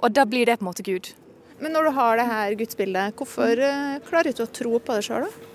[0.00, 1.10] Og da blir det på en måte Gud.
[1.58, 4.96] Men når du har det her gudsbildet, hvorfor uh, klarer du ikke å tro på
[4.96, 5.52] det sjøl, da?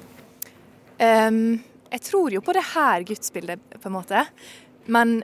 [1.01, 4.25] Um, jeg tror jo på det her gudsbildet, på en måte.
[4.91, 5.21] Men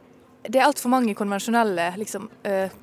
[0.48, 2.74] det er altfor mange konvensjonelle liksom, uh,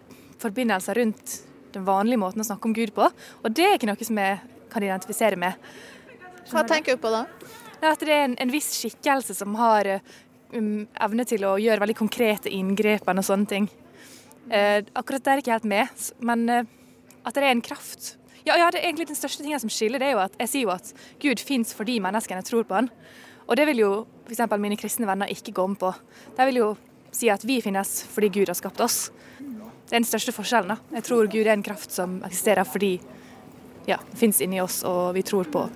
[0.42, 1.38] forbindelser rundt
[1.74, 3.08] den vanlige måten å snakke om Gud på.
[3.42, 4.40] Og det er ikke noe som jeg
[4.72, 5.58] kan identifisere med.
[6.50, 7.24] Hva tenker du på da?
[7.84, 10.12] At det er en, en viss skikkelse som har uh,
[10.56, 13.68] um, evne til å gjøre veldig konkrete inngrepen og sånne ting.
[14.48, 16.70] Uh, akkurat det er ikke helt med, men uh,
[17.24, 18.14] at det er en kraft.
[18.44, 20.50] Ja, ja, det er egentlig Den største tingen som skiller, det er jo at jeg
[20.52, 20.90] sier jo at
[21.22, 22.90] Gud fins fordi menneskene tror på han.
[23.48, 23.92] Og det vil jo
[24.28, 24.44] f.eks.
[24.60, 25.92] mine kristne venner ikke gå om på.
[26.36, 26.68] De vil jo
[27.14, 29.08] si at vi finnes fordi Gud har skapt oss.
[29.84, 30.74] Det er den største forskjellen.
[30.74, 30.96] da.
[30.96, 32.96] Jeg tror Gud er en kraft som eksisterer fordi
[33.86, 35.66] ja, fins inni oss, og vi tror på,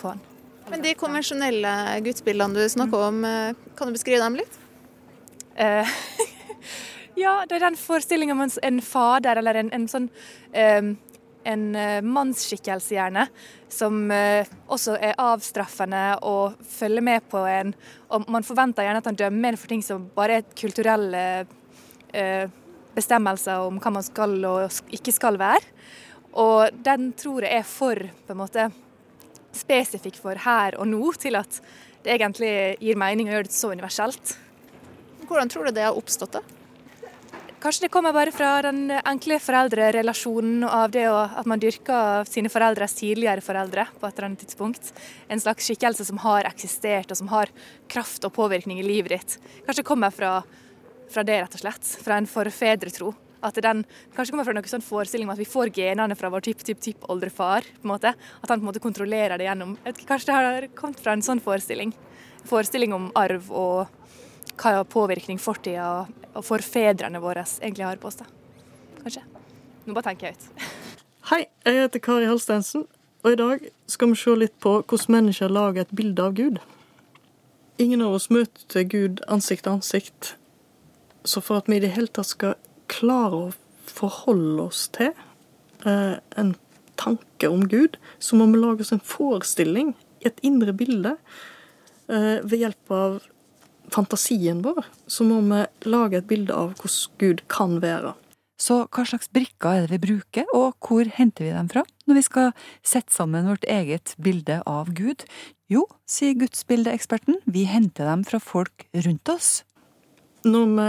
[0.00, 0.22] på han.
[0.70, 4.58] Men de konvensjonelle gudsbildene du snakker om, eh, kan du beskrive dem litt?
[5.52, 5.86] Uh,
[7.22, 10.94] ja, det er den forestillinga om en fader, eller en, en sånn um,
[11.42, 11.62] en
[12.06, 13.24] mannsskikkelse, gjerne,
[13.66, 17.72] som uh, også er avstraffende og følger med på en.
[18.14, 21.24] Og man forventer gjerne at han dømmer en for ting som bare er kulturelle
[22.14, 22.46] uh,
[22.96, 25.64] bestemmelser om hva man skal og ikke skal være.
[26.32, 28.70] Og den tror jeg er for på en måte
[29.52, 31.60] spesifikk for her og nå, til at
[32.02, 34.34] det egentlig gir mening å gjøre det så universelt.
[35.28, 36.42] Hvordan tror du det har oppstått, da?
[37.62, 42.96] Kanskje det kommer bare fra den enkle foreldrerelasjonen av det at man dyrker sine foreldres
[42.98, 44.90] tidligere foreldre på et eller annet tidspunkt.
[45.30, 47.52] En slags skikkelse som har eksistert og som har
[47.92, 49.36] kraft og påvirkning i livet ditt.
[49.62, 50.40] Kanskje det kommer fra,
[51.12, 51.92] fra det, rett og slett.
[52.04, 53.12] Fra en forfedretro.
[53.42, 53.82] At den
[54.14, 57.66] kanskje kommer fra noen sånn forestilling om at vi får genene fra vår tipp-tipp-tippoldefar.
[57.80, 58.14] på en måte.
[58.14, 61.42] At han på en måte kontrollerer det gjennom Kanskje det har kommet fra en sånn
[61.42, 61.92] forestilling.
[62.46, 63.86] Forestilling om arv og
[64.62, 68.20] hva påvirkning fortida og forfedrene våre egentlig har på oss.
[68.20, 68.26] da.
[69.02, 69.22] Kanskje.
[69.86, 70.66] Nå bare tenker jeg ut.
[71.30, 72.86] Hei, jeg heter Kari Halstensen,
[73.22, 76.60] og i dag skal vi se litt på hvordan mennesker lager et bilde av Gud.
[77.82, 80.34] Ingen av oss møter Gud ansikt til ansikt,
[81.24, 82.56] så for at vi i det hele tatt skal
[82.92, 83.52] klare å
[83.88, 85.12] forholde oss til
[85.86, 86.54] eh, en
[87.00, 91.16] tanke om Gud, så må vi lage oss en forestilling, et indre bilde.
[92.08, 93.20] Eh, ved hjelp av
[93.92, 98.14] fantasien vår så må vi lage et bilde av hvordan Gud kan være.
[98.62, 102.20] Så hva slags brikker er det vi bruker, og hvor henter vi dem fra når
[102.20, 102.52] vi skal
[102.86, 105.24] sette sammen vårt eget bilde av Gud?
[105.72, 109.50] Jo, sier gudsbildeeksperten, vi henter dem fra folk rundt oss.
[110.46, 110.86] Når vi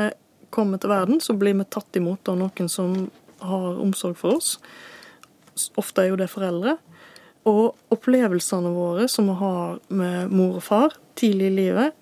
[0.53, 2.95] kommer til verden, så blir vi tatt imot av noen som
[3.43, 4.57] har omsorg for oss.
[5.79, 6.77] Ofte er jo det foreldre.
[7.49, 11.99] Og opplevelsene våre som vi har med mor og far tidlig i livet,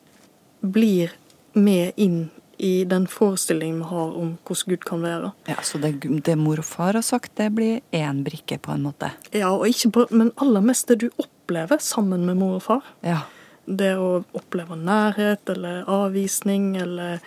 [0.61, 1.15] blir
[1.57, 2.29] med inn
[2.61, 5.31] i den forestillingen vi har om hvordan Gud kan være.
[5.49, 8.83] Ja, Så det, det mor og far har sagt, det blir én brikke, på en
[8.85, 9.09] måte?
[9.33, 12.91] Ja, og ikke bare, men aller mest det du opplever sammen med mor og far.
[13.01, 13.23] Ja.
[13.65, 17.17] Det å oppleve nærhet eller avvisning, eller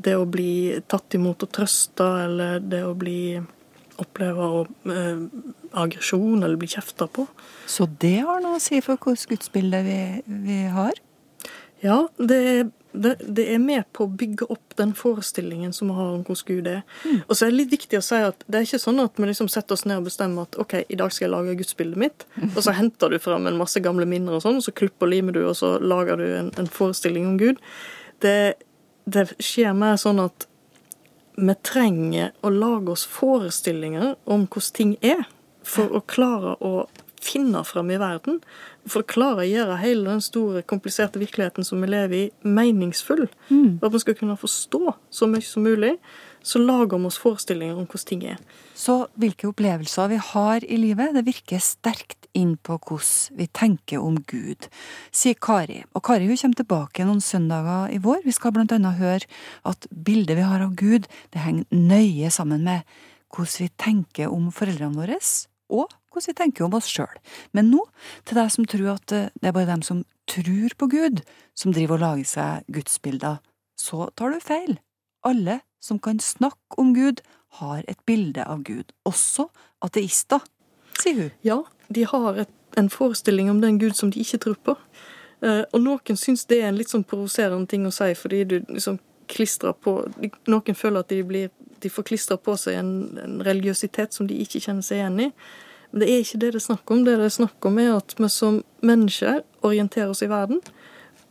[0.00, 3.20] det å bli tatt imot og trøsta, eller det å bli
[4.00, 4.48] oppleve
[4.88, 5.22] eh,
[5.76, 7.26] aggresjon eller bli kjefta på.
[7.68, 10.02] Så det har noe å si for hvilket gudsbilde vi,
[10.46, 11.00] vi har?
[11.80, 16.10] Ja, det, det, det, er med på å bygge opp den forestillingen som vi har
[16.12, 16.82] om hvordan Gud er.
[17.04, 17.22] Mm.
[17.22, 19.28] Og så er det litt viktig å si at det er ikke sånn at vi
[19.30, 22.26] liksom setter oss ned og bestemmer at OK, i dag skal jeg lage gudsbildet mitt,
[22.36, 22.50] mm.
[22.52, 25.14] og så henter du fram en masse gamle minner og sånn, og så klipper og
[25.14, 27.62] limer du, og så lager du en, en forestilling om Gud.
[28.20, 28.36] Det,
[29.14, 30.46] det skjer mer sånn at
[31.40, 35.24] vi trenger å lage oss forestillinger om hvordan ting er,
[35.62, 36.86] for å klare å
[37.20, 38.40] finne fram i verden.
[38.88, 43.26] For å klare å gjøre hele den store, kompliserte virkeligheten som vi lever i, meningsfull.
[43.50, 43.78] Mm.
[43.84, 45.96] At vi skal kunne forstå så mye som mulig,
[46.42, 48.40] så lager vi oss forestillinger om hvordan ting er.
[48.74, 54.00] Så hvilke opplevelser vi har i livet, det virker sterkt inn på hvordan vi tenker
[54.00, 54.70] om Gud,
[55.12, 55.82] sier Kari.
[55.92, 58.22] Og Kari hun kommer tilbake noen søndager i vår.
[58.24, 59.28] Vi skal blant annet høre
[59.68, 62.86] at bildet vi har av Gud, det henger nøye sammen med
[63.34, 65.18] hvordan vi tenker om foreldrene våre,
[65.70, 67.16] og hvordan vi tenker om oss sjøl.
[67.56, 67.84] Men nå
[68.28, 71.24] til deg som tror at eh, det er bare dem som tror på Gud,
[71.58, 73.40] som driver og lager seg gudsbilder,
[73.78, 74.78] så tar du feil.
[75.26, 77.22] Alle som kan snakke om Gud,
[77.58, 78.92] har et bilde av Gud.
[79.08, 79.48] Også
[79.82, 80.44] ateister,
[81.00, 81.30] sier hun.
[81.42, 81.56] Ja,
[81.88, 84.76] de har et, en forestilling om den Gud som de ikke tror på.
[85.42, 88.56] Uh, og noen syns det er en litt sånn provoserende ting å si, fordi du
[88.68, 89.92] liksom klistrer på
[90.50, 91.50] Noen føler at de, blir,
[91.82, 95.28] de får klistra på seg en, en religiøsitet som de ikke kjenner seg igjen i.
[95.90, 97.02] Men det er ikke det det er snakk om.
[97.04, 100.62] Det det er snakk om, er at vi som mennesker orienterer oss i verden,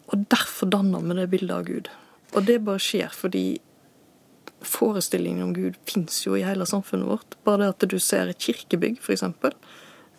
[0.10, 1.90] og derfor danner vi det bildet av Gud.
[2.36, 3.60] Og det bare skjer fordi
[4.66, 7.38] forestillingen om Gud fins jo i hele samfunnet vårt.
[7.48, 9.24] Bare det at du ser et kirkebygg, f.eks.,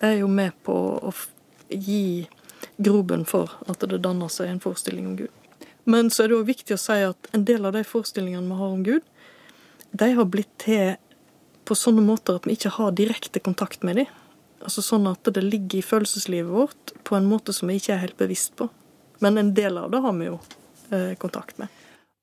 [0.00, 0.74] er jo med på
[1.04, 1.12] å
[1.68, 2.26] gi
[2.80, 5.34] grobunn for at det danner seg en forestilling om Gud.
[5.84, 8.58] Men så er det òg viktig å si at en del av de forestillingene vi
[8.60, 9.04] har om Gud,
[9.90, 10.96] de har blitt til
[11.68, 14.19] på sånne måter at vi ikke har direkte kontakt med dem.
[14.60, 18.02] Altså sånn at det ligger i følelseslivet vårt på en måte som vi ikke er
[18.04, 18.68] helt bevisst på.
[19.24, 20.38] Men en del av det har vi jo
[20.92, 21.68] eh, kontakt med.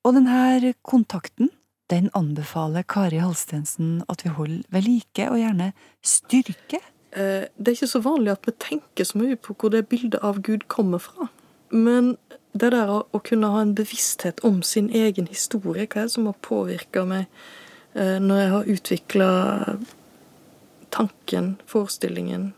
[0.06, 1.50] Og denne kontakten,
[1.90, 5.72] den anbefaler Kari Halstensen at vi holder ved like, og gjerne
[6.04, 6.82] styrker?
[7.12, 10.22] Eh, det er ikke så vanlig at vi tenker så mye på hvor det bildet
[10.24, 11.30] av Gud kommer fra.
[11.70, 12.16] Men
[12.56, 16.28] det der å kunne ha en bevissthet om sin egen historie, hva er det som
[16.28, 17.26] har påvirka meg
[17.94, 19.30] eh, når jeg har utvikla
[20.94, 22.52] tanken, forestillingen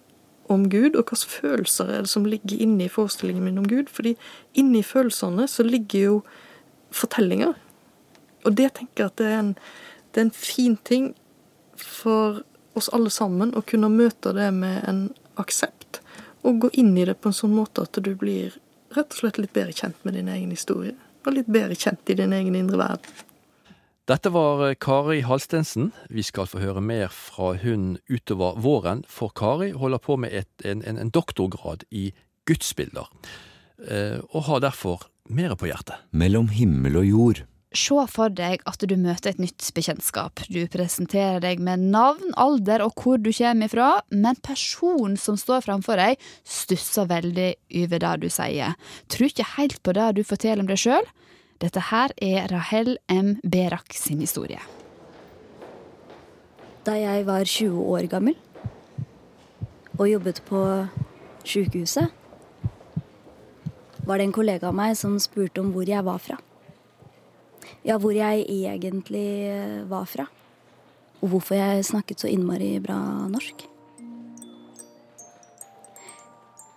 [0.51, 3.91] om Gud, og hvilke følelser er det som ligger inni forestillingen min om Gud?
[3.93, 4.17] Fordi
[4.59, 6.21] inni følelsene så ligger jo
[6.91, 7.55] fortellinger.
[8.45, 9.53] Og det tenker jeg at det er en,
[10.11, 11.13] det er en fin ting
[11.77, 12.43] for
[12.79, 15.05] oss alle sammen å kunne møte det med en
[15.41, 16.01] aksept,
[16.43, 18.57] og gå inn i det på en sånn måte at du blir
[18.97, 20.97] rett og slett litt bedre kjent med din egen historie.
[21.27, 23.27] Og litt bedre kjent i din egen indre verden.
[24.11, 25.93] Dette var eh, Kari Halstensen.
[26.11, 30.51] Vi skal få høre mer fra hun utover våren, for Kari holder på med et,
[30.67, 32.09] en, en, doktorgrad i
[32.51, 33.07] gudsbilder,
[33.87, 36.03] eh, og har derfor mer på hjertet.
[36.11, 37.45] Mellom himmel og jord.
[37.71, 40.43] Se for deg at du møter et nytt bekjentskap.
[40.51, 45.63] Du presenterer deg med navn, alder og hvor du kommer ifra, men personen som står
[45.69, 47.53] framfor deg, stusser veldig
[47.85, 48.75] over det du sier.
[49.07, 51.07] Tror ikke helt på det du forteller om deg sjøl.
[51.61, 53.35] Dette her er Rahel M.
[53.45, 54.61] Berak sin historie.
[56.87, 58.37] Da jeg var 20 år gammel
[59.99, 60.63] og jobbet på
[61.45, 62.09] sjukehuset,
[64.09, 66.39] var det en kollega av meg som spurte om hvor jeg var fra.
[67.85, 69.53] Ja, hvor jeg egentlig
[69.93, 70.31] var fra.
[71.21, 72.97] Og hvorfor jeg snakket så innmari bra
[73.29, 73.70] norsk.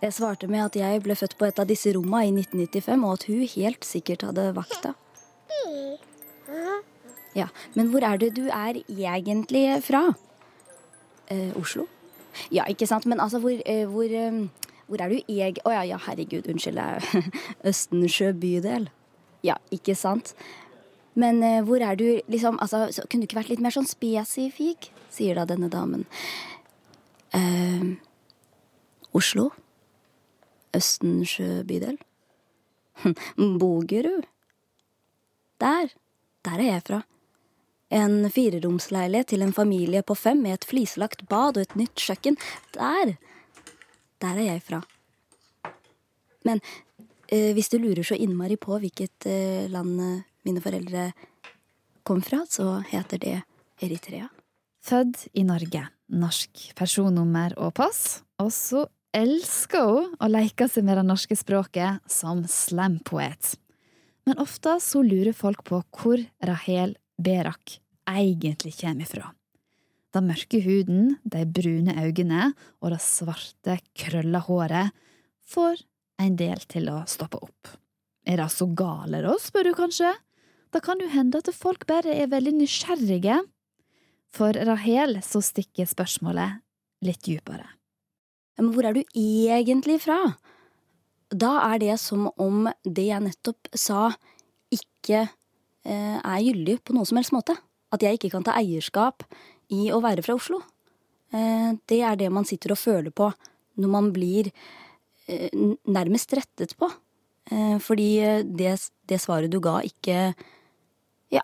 [0.04, 3.14] Jeg svarte med at jeg ble født på et av disse rommene i 1995, og
[3.16, 4.92] at hun helt sikkert hadde vakta.
[7.34, 10.14] Ja, Men hvor er det du er egentlig fra?
[11.32, 11.88] Eh, Oslo?
[12.52, 14.44] Ja, ikke sant, men altså, hvor, eh, hvor, eh,
[14.88, 15.58] hvor er du eg...
[15.64, 16.84] Å oh, ja, ja, herregud, unnskyld.
[17.70, 18.90] Østensjø bydel.
[19.42, 20.36] Ja, ikke sant?
[21.16, 24.92] Men eh, hvor er du liksom altså, Kunne du ikke vært litt mer sånn spesifikk?
[25.14, 26.08] sier da denne damen.
[27.38, 27.94] Eh,
[29.14, 29.52] Oslo?
[30.76, 31.98] Østensjø bydel.
[33.60, 34.26] Bogerud.
[35.62, 35.92] Der.
[36.44, 37.02] Der er jeg fra.
[37.94, 42.38] En fireromsleilighet til en familie på fem med et flislagt bad og et nytt kjøkken.
[42.74, 43.16] Der.
[44.22, 44.82] Der er jeg fra.
[46.44, 46.60] Men
[47.28, 51.12] eh, hvis du lurer så innmari på hvilket eh, land eh, mine foreldre
[52.04, 53.38] kom fra, så heter det
[53.84, 54.28] Eritrea.
[54.84, 60.98] Født i Norge, norsk personnummer og pass, og så elsker hun å leke seg med
[61.00, 63.56] det norske språket som slampoet.
[64.28, 67.78] Men ofte så lurer folk på hvor Rahel Berak
[68.10, 69.32] egentlig kommer ifra.
[70.14, 72.52] Den mørke huden, de brune øynene
[72.82, 74.94] og det svarte, krølla håret
[75.50, 75.82] får
[76.22, 77.74] en del til å stoppe opp.
[78.24, 80.14] Er det så gale, da, spør du kanskje?
[80.74, 83.42] Da kan jo hende at folk bare er veldig nysgjerrige.
[84.34, 86.62] For Rahel så stikker spørsmålet
[87.06, 87.68] litt dypere.
[88.58, 90.20] Men hvor er du egentlig fra?
[91.34, 94.12] Da er det som om det jeg nettopp sa,
[94.74, 97.58] ikke eh, er gyldig på noen som helst måte.
[97.94, 99.26] At jeg ikke kan ta eierskap
[99.74, 100.62] i å være fra Oslo.
[101.34, 103.32] Eh, det er det man sitter og føler på
[103.82, 104.52] når man blir
[105.28, 105.50] eh,
[105.90, 106.90] nærmest rettet på.
[107.50, 108.10] Eh, fordi
[108.46, 108.76] det,
[109.10, 110.34] det, svaret du ga, ikke
[111.34, 111.44] Ja,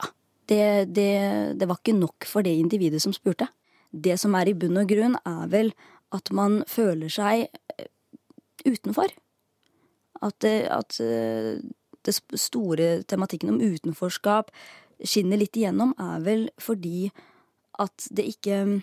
[0.50, 1.14] det, det,
[1.58, 3.50] det var ikke nok for det individet som spurte.
[3.90, 5.72] Det som er i bunn og grunn, er vel
[6.16, 7.48] at man føler seg
[7.78, 7.90] eh,
[8.66, 9.12] utenfor.
[10.26, 11.60] At, at eh,
[12.06, 14.52] det store tematikken om utenforskap
[15.06, 17.10] skinner litt igjennom, er vel fordi
[17.80, 18.82] at det ikke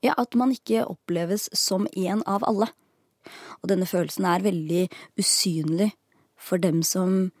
[0.00, 2.70] Ja, at man ikke oppleves som en av alle.
[3.60, 4.86] Og denne følelsen er veldig
[5.20, 5.90] usynlig
[6.40, 7.32] for dem som,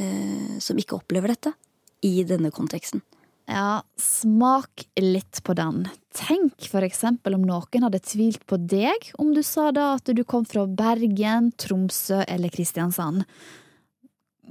[0.00, 1.52] eh, som ikke opplever dette
[2.00, 3.02] i denne konteksten.
[3.48, 5.86] Ja, smak litt på den.
[6.12, 10.20] Tenk for eksempel om noen hadde tvilt på deg om du sa da at du
[10.28, 13.24] kom fra Bergen, Tromsø eller Kristiansand.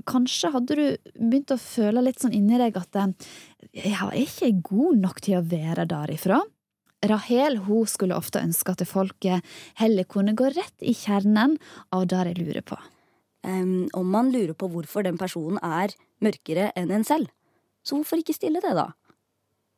[0.10, 0.84] Kanskje hadde du
[1.14, 2.98] begynt å føle litt sånn inni deg at
[3.70, 6.42] jeg er ikke god nok til å være derifra.
[7.06, 9.46] Rahel hun skulle ofte ønske at folket
[9.78, 11.60] heller kunne gå rett i kjernen
[11.94, 12.82] av det jeg lurer på.
[13.46, 15.94] Um, om man lurer på hvorfor den personen er
[16.26, 17.30] mørkere enn en selv,
[17.88, 18.90] så hvorfor ikke stille det, da?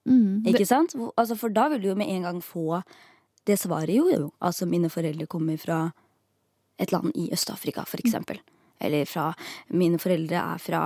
[0.10, 0.54] Mm, det...
[0.54, 0.96] Ikke sant?
[1.16, 2.82] Altså, for da vil du jo med en gang få
[3.48, 4.30] det svaret jo, jo.
[4.46, 5.84] Altså, mine foreldre kommer fra
[6.80, 8.40] et land i Øst-Afrika, for eksempel.
[8.40, 8.56] Mm.
[8.80, 9.34] Eller fra
[9.76, 10.84] Mine foreldre er fra,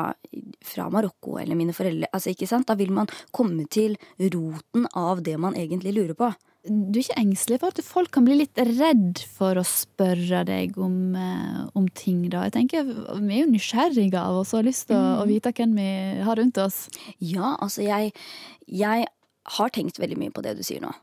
[0.65, 2.67] fra Marokko, eller mine foreldre Altså, ikke sant?
[2.67, 6.31] Da vil man komme til roten av det man egentlig lurer på
[6.63, 10.77] du er ikke engstelig for at folk kan bli litt redd for å spørre deg
[10.79, 12.45] om, eh, om ting, da?
[12.47, 15.27] Jeg tenker, Vi er jo nysgjerrige av oss og har lyst til å, å, mm.
[15.27, 16.87] vite hvem vi har rundt oss.
[17.19, 18.13] Ja, altså jeg,
[18.67, 19.07] jeg,
[19.43, 20.93] har tenkt veldig mye på det du sier nå.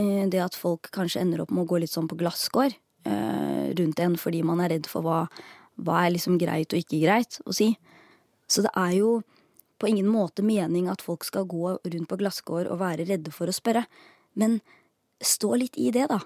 [0.00, 2.72] Eh, det at folk kanskje ender opp med å gå litt sånn på glasskår
[3.04, 5.26] eh, rundt en fordi man er redd for hva,
[5.76, 7.74] hva er liksom greit og ikke greit å si.
[8.48, 9.18] Så det er jo
[9.76, 13.52] på ingen måte mening at folk skal gå rundt på glasskår og være redde for
[13.52, 13.84] å spørre.
[14.32, 14.62] Men
[15.20, 16.20] stå litt i det, da,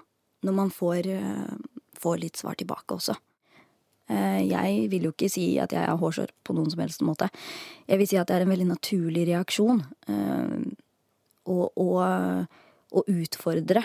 [0.45, 1.55] når man får, eh,
[1.99, 3.15] får litt svar tilbake også.
[4.09, 7.29] Eh, jeg vil jo ikke si at jeg er hårsår på noen som helst måte.
[7.87, 10.57] Jeg vil si at det er en veldig naturlig reaksjon eh,
[11.45, 13.83] å utfordre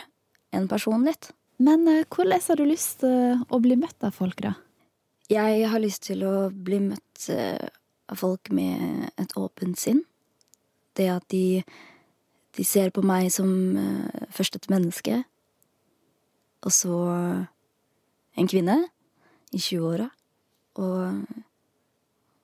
[0.53, 1.33] en person litt.
[1.61, 4.55] Men hvordan har du lyst til å bli møtt av folk, da?
[5.29, 10.01] Jeg har lyst til å bli møtt av folk med et åpent sinn.
[10.97, 11.63] Det at de
[12.61, 15.23] de ser på meg som uh, først et menneske,
[16.61, 16.97] og så
[18.37, 18.77] en kvinne
[19.57, 20.11] i 20-åra.
[20.81, 21.23] Og,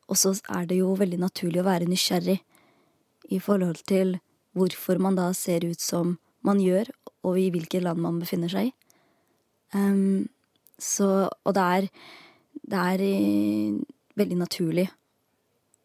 [0.09, 2.39] og så er det jo veldig naturlig å være nysgjerrig
[3.29, 4.17] i forhold til
[4.57, 6.89] hvorfor man da ser ut som man gjør,
[7.29, 8.75] og i hvilket land man befinner seg i.
[9.77, 10.31] Um,
[10.81, 11.91] så, og det er,
[12.65, 13.05] det er
[14.17, 14.87] veldig naturlig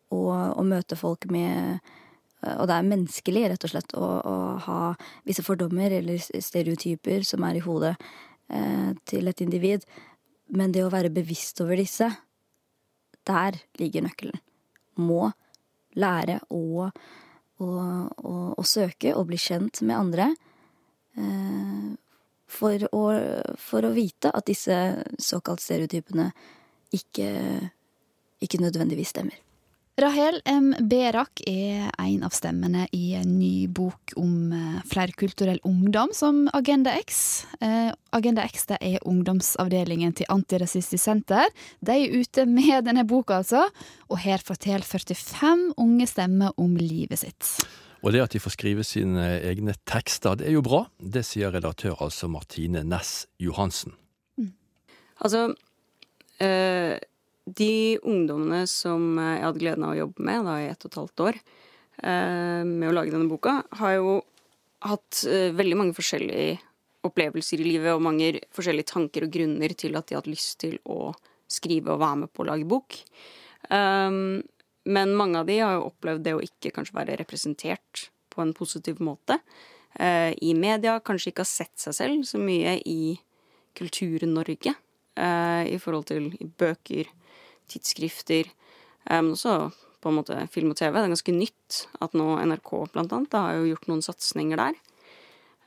[0.08, 0.22] å,
[0.56, 2.01] å møte folk med Eh,
[2.42, 4.36] og det er menneskelig, rett og slett, å, å
[4.66, 4.80] ha
[5.28, 7.94] visse fordommer eller stereotyper som er i hodet
[8.50, 9.86] eh, til et individ.
[10.52, 12.10] Men det å være bevisst over disse,
[13.30, 14.42] der ligger nøkkelen.
[15.02, 15.30] Må
[16.02, 16.88] lære å,
[17.62, 17.70] å,
[18.58, 20.32] å søke og bli kjent med andre.
[21.20, 21.92] Eh,
[22.52, 23.04] for, å,
[23.62, 24.76] for å vite at disse
[25.22, 26.32] såkalt stereotypene
[26.92, 27.30] ikke,
[28.44, 29.38] ikke nødvendigvis stemmer.
[30.02, 30.72] Rahel M.
[30.90, 36.96] Berak er en av stemmene i en ny bok om eh, flerkulturell ungdom som Agenda
[36.98, 37.20] X.
[37.62, 41.52] Eh, Agenda X er ungdomsavdelingen til Antirasistisk Senter.
[41.86, 43.68] De er ute med denne boka, altså.
[44.10, 47.52] Og her forteller 45 unge stemmer om livet sitt.
[48.02, 50.88] Og det at de får skrive sine egne tekster, det er jo bra.
[50.98, 53.94] Det sier redaktør altså Martine Næss Johansen.
[54.42, 54.54] Mm.
[55.22, 55.46] Altså,
[56.42, 56.98] øh
[57.46, 61.00] de ungdommene som jeg hadde gleden av å jobbe med da i ett og et
[61.00, 61.40] halvt år,
[62.04, 64.20] eh, med å lage denne boka, har jo
[64.86, 66.60] hatt eh, veldig mange forskjellige
[67.08, 70.78] opplevelser i livet og mange forskjellige tanker og grunner til at de hadde lyst til
[70.86, 71.14] å
[71.50, 73.00] skrive og være med på å lage bok.
[73.74, 74.42] Um,
[74.86, 78.54] men mange av de har jo opplevd det å ikke kanskje være representert på en
[78.58, 79.38] positiv måte
[80.00, 80.96] i media.
[81.04, 83.18] Kanskje ikke har sett seg selv så mye i
[83.78, 87.12] Kultur-Norge i forhold til bøker,
[87.72, 88.52] tidsskrifter,
[89.10, 90.96] men um, også på en måte film og TV.
[90.96, 94.80] Det er ganske nytt at nå NRK blant annet har jo gjort noen satsinger der.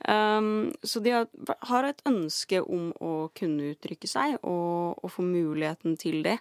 [0.05, 1.25] Um, så de har,
[1.65, 6.35] har, et ønske om å kunne uttrykke seg og, og, få muligheten til det.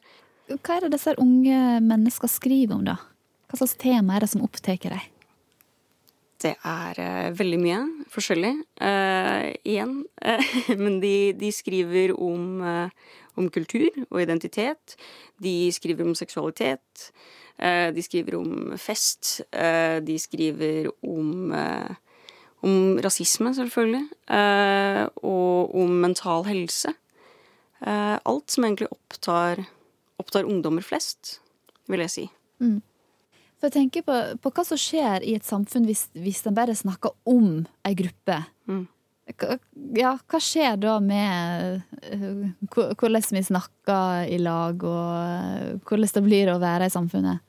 [0.50, 2.98] Hva er det disse unge mennesker skriver om, da?
[3.48, 5.06] Hva slags tema er det som opptar deg?
[6.44, 7.80] Det er uh, veldig mye
[8.12, 8.52] forskjellig.
[8.82, 10.02] Uh, igjen.
[10.84, 14.96] men de, de, skriver om, uh, om, kultur og identitet.
[15.42, 17.10] De skriver om seksualitet.
[17.94, 19.40] de skriver om fest.
[20.06, 21.52] de skriver om
[22.64, 24.04] om rasisme, selvfølgelig.
[24.38, 26.94] Eh, og om mental helse.
[27.84, 29.64] Eh, alt som egentlig opptar,
[30.18, 31.38] opptar, ungdommer flest,
[31.90, 32.26] vil jeg si.
[32.64, 32.80] Mm.
[33.58, 36.76] For jeg tenker på, på, hva som skjer i et samfunn hvis, hvis en bare
[36.76, 38.40] snakker om ei gruppe.
[38.70, 38.86] Mm.
[39.96, 41.80] Ja, hva skjer da med
[42.12, 47.40] uh, hvordan vi snakker i lag, og hvordan det blir å være i samfunnet?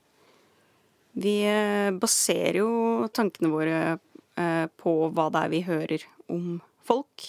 [1.16, 1.38] Vi
[2.00, 2.70] baserer jo
[3.16, 3.76] tankene våre
[4.36, 6.02] Eh, på hva det er vi hører
[6.32, 7.24] om folk.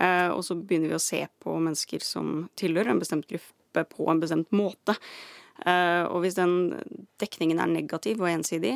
[0.00, 4.08] Eh, og så begynner vi å se på mennesker som tilhører en bestemt gruppe på
[4.10, 4.96] en bestemt måte.
[5.62, 6.82] Eh, og hvis den
[7.22, 8.74] dekningen er negativ og ensidig,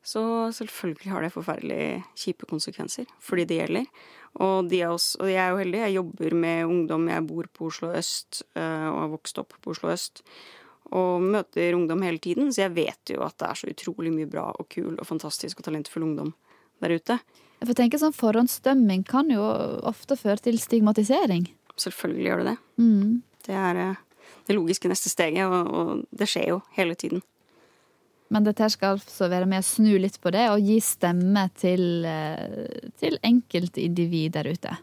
[0.00, 0.22] så
[0.54, 1.82] selvfølgelig har det forferdelig
[2.16, 3.90] kjipe konsekvenser for de det gjelder.
[4.36, 7.70] Og, de oss, og, jeg er jo heldig, jeg jobber med ungdom, jeg bor på
[7.70, 10.22] Oslo øst og har vokst opp på Oslo øst.
[10.94, 14.30] Og møter ungdom hele tiden, så jeg vet jo at det er så utrolig mye
[14.30, 16.32] bra og kul og fantastisk og talentfull ungdom
[16.82, 17.18] der ute.
[17.58, 19.42] Jeg tenker tenke sånn Forhåndsdømming kan jo
[19.88, 21.48] ofte føre til stigmatisering.
[21.78, 22.56] Selvfølgelig gjør det det.
[22.78, 23.16] Mm.
[23.48, 24.04] Det er eh,
[24.46, 27.24] det logiske neste steget, og, og, det skjer jo hele tiden.
[28.28, 32.04] Men dette skal altså være med å snu litt på det, og gi stemme til,
[32.04, 34.74] eh, til enkeltindivid der ute.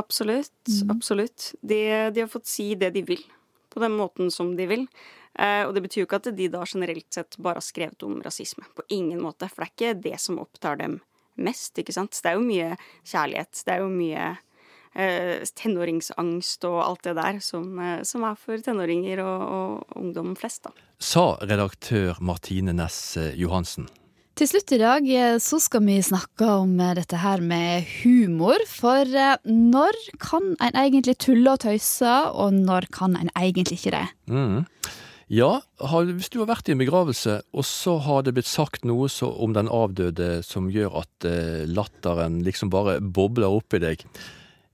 [0.00, 0.56] Absolutt.
[0.66, 0.90] Mm.
[0.96, 1.52] Absolutt.
[1.60, 1.80] De,
[2.10, 3.22] de, har fått si det de vil,
[3.70, 4.86] på den måten som de vil.
[5.38, 8.18] Eh, og det betyr jo ikke at de da generelt sett bare har skrevet om
[8.24, 8.66] rasisme.
[8.74, 9.48] På ingen måte.
[9.50, 10.98] For det er ikke det som opptar dem
[11.40, 12.18] mest, ikke sant.
[12.18, 12.72] Det er jo mye
[13.06, 13.62] kjærlighet.
[13.66, 14.30] Det er jo mye
[15.56, 20.66] tenåringsangst og alt det der som, eh, som er for tenåringer og, og, ungdom flest,
[20.66, 20.74] da.
[21.00, 23.88] Sa redaktør Martine Næss eh, Johansen.
[24.38, 28.62] Til slutt i dag eh, så skal vi snakke om dette her med humor.
[28.70, 29.06] For
[29.46, 34.06] når kan en egentlig tulle og tøyse, og når kan en egentlig ikke det?
[34.26, 34.66] Mm.
[35.30, 39.06] Ja, hvis du har vært i en begravelse, og så har det blitt sagt noe
[39.30, 44.02] om den avdøde som gjør at eh, latteren liksom bare bobler oppi deg,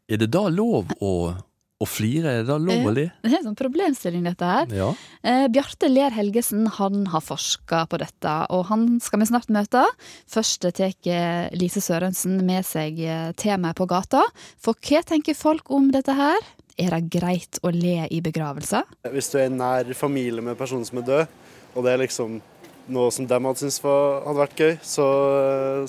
[0.07, 2.31] er det da lov å, å flire?
[2.31, 3.07] Er det da lov å le?
[3.23, 4.75] Det er en sånn problemstilling, dette her.
[4.75, 4.91] Ja.
[5.27, 9.83] Eh, Bjarte Ler Helgesen han har forska på dette, og han skal vi snart møte.
[10.31, 10.95] Først tar
[11.59, 14.23] Lise Sørensen med seg eh, temaet på gata.
[14.63, 16.39] For hva tenker folk om dette her?
[16.77, 18.85] Er det greit å le i begravelser?
[19.15, 21.37] Hvis du er nær familie med personen som er død,
[21.77, 22.39] og det er liksom
[22.93, 25.07] noe som de hadde syntes hadde vært gøy, så,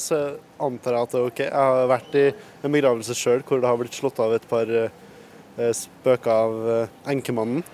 [0.02, 0.22] så,
[0.64, 1.42] antar jeg at det er OK.
[1.46, 2.26] Jeg har vært i
[2.66, 6.96] en begravelse sjøl hvor det har blitt slått av et par eh, spøker av eh,
[7.14, 7.66] enkemannen.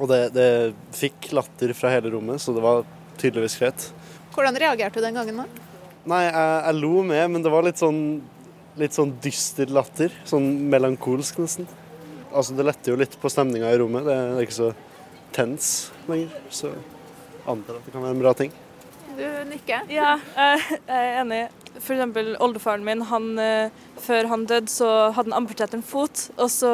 [0.00, 0.48] Og det, det,
[0.96, 2.86] fikk latter fra hele rommet, så det var
[3.20, 3.90] tydeligvis greit.
[4.32, 5.66] Hvordan reagerte du den gangen da?
[6.08, 8.00] Nei, jeg, jeg lo med, men det var litt sånn,
[8.80, 10.14] litt sånn dyster latter.
[10.28, 11.68] Sånn melankolsk, nesten.
[12.30, 14.08] Altså, det letter jo litt på stemninga i rommet.
[14.08, 14.70] Det er ikke så
[15.36, 16.32] tens lenger.
[16.54, 16.72] Så
[17.46, 18.52] antar at det kan være en bra ting.
[19.16, 19.88] Du nikker?
[19.92, 21.40] Ja, jeg er enig.
[21.80, 23.70] Eksempel oldefaren min, han, eh,
[24.00, 26.30] før han døde, så hadde han amputert en fot.
[26.36, 26.70] Og så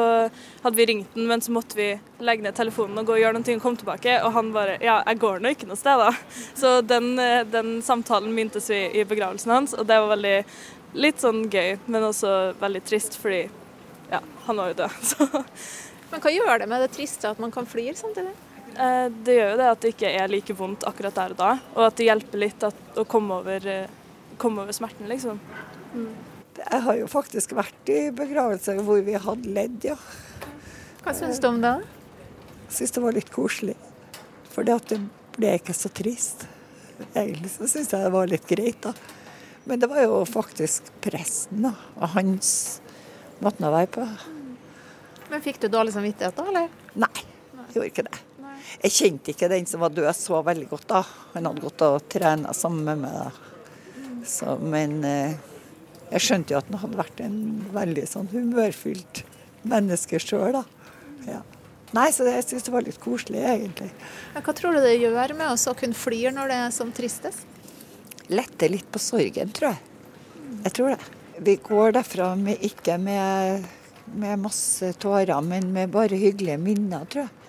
[0.63, 1.89] hadde vi ringt den, men så måtte vi
[2.23, 4.17] legge ned telefonen og gå og gjøre noe og komme tilbake.
[4.23, 6.11] Og han bare Ja, jeg går nå ikke noe sted, da.
[6.55, 10.45] Så den, eh, den samtalen mintes vi i begravelsen hans, og det var veldig
[10.93, 13.49] litt sånn gøy, men også veldig trist, fordi
[14.11, 14.91] ja, han var jo død.
[15.11, 15.43] Så.
[16.11, 18.31] Men hva gjør det med det triste at man kan flire samtidig?
[18.77, 21.51] Eh, det gjør jo det at det ikke er like vondt akkurat der og da,
[21.73, 23.89] og at det hjelper litt at, å komme over, eh,
[24.37, 25.39] komme over, smerten, liksom.
[25.95, 26.11] Mm.
[26.57, 29.97] Jeg har jo faktisk vært i begravelser hvor vi hadde ledd, ja.
[31.01, 31.73] Hva syns du om det?
[32.67, 33.77] Jeg syns det var litt koselig.
[34.53, 34.77] For det
[35.37, 36.45] ble ikke så trist.
[37.13, 38.93] Egentlig så syns jeg det var litt greit, da.
[39.65, 42.51] Men det var jo faktisk presten da, og hans
[43.41, 44.05] måte å være på.
[45.33, 46.71] Men Fikk du dårlig samvittighet da, eller?
[46.93, 48.26] Nei, jeg gjorde ikke det.
[48.83, 51.03] Jeg kjente ikke den som var død så veldig godt da.
[51.33, 53.43] Han hadde gått og trena sammen med meg.
[54.27, 55.37] Så, men eh,
[56.11, 57.39] Jeg skjønte jo at han hadde vært en
[57.73, 59.23] veldig sånn humørfylt
[59.67, 60.63] menneske sjøl, da.
[61.27, 61.41] Ja.
[61.95, 63.89] Nei, så jeg syns det var litt koselig, egentlig.
[64.35, 67.43] Hva tror du det gjør med oss å kunne flire når det er som tristest?
[68.27, 69.79] Lette litt på sorgen, tror jeg.
[70.65, 70.99] Jeg tror det.
[71.47, 73.67] Vi går derfra med, ikke med,
[74.19, 77.46] med masse tårer, men med bare hyggelige minner, tror jeg.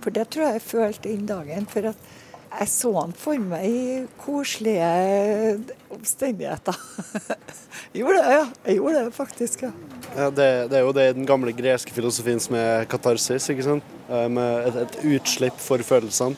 [0.00, 1.68] For det tror jeg jeg følte inn dagen.
[1.70, 2.10] For at
[2.50, 3.82] jeg så han for meg i
[4.18, 4.88] koselige
[5.94, 6.78] omstendigheter.
[7.92, 8.42] jeg gjorde det, ja.
[8.66, 9.70] Jeg gjorde det faktisk, ja.
[10.16, 13.68] Ja, det, det, er jo det i den gamle greske filosofien som er katarsis, ikke
[13.68, 13.94] sant?
[14.08, 16.34] Eh, med et, et utslipp for følelsene.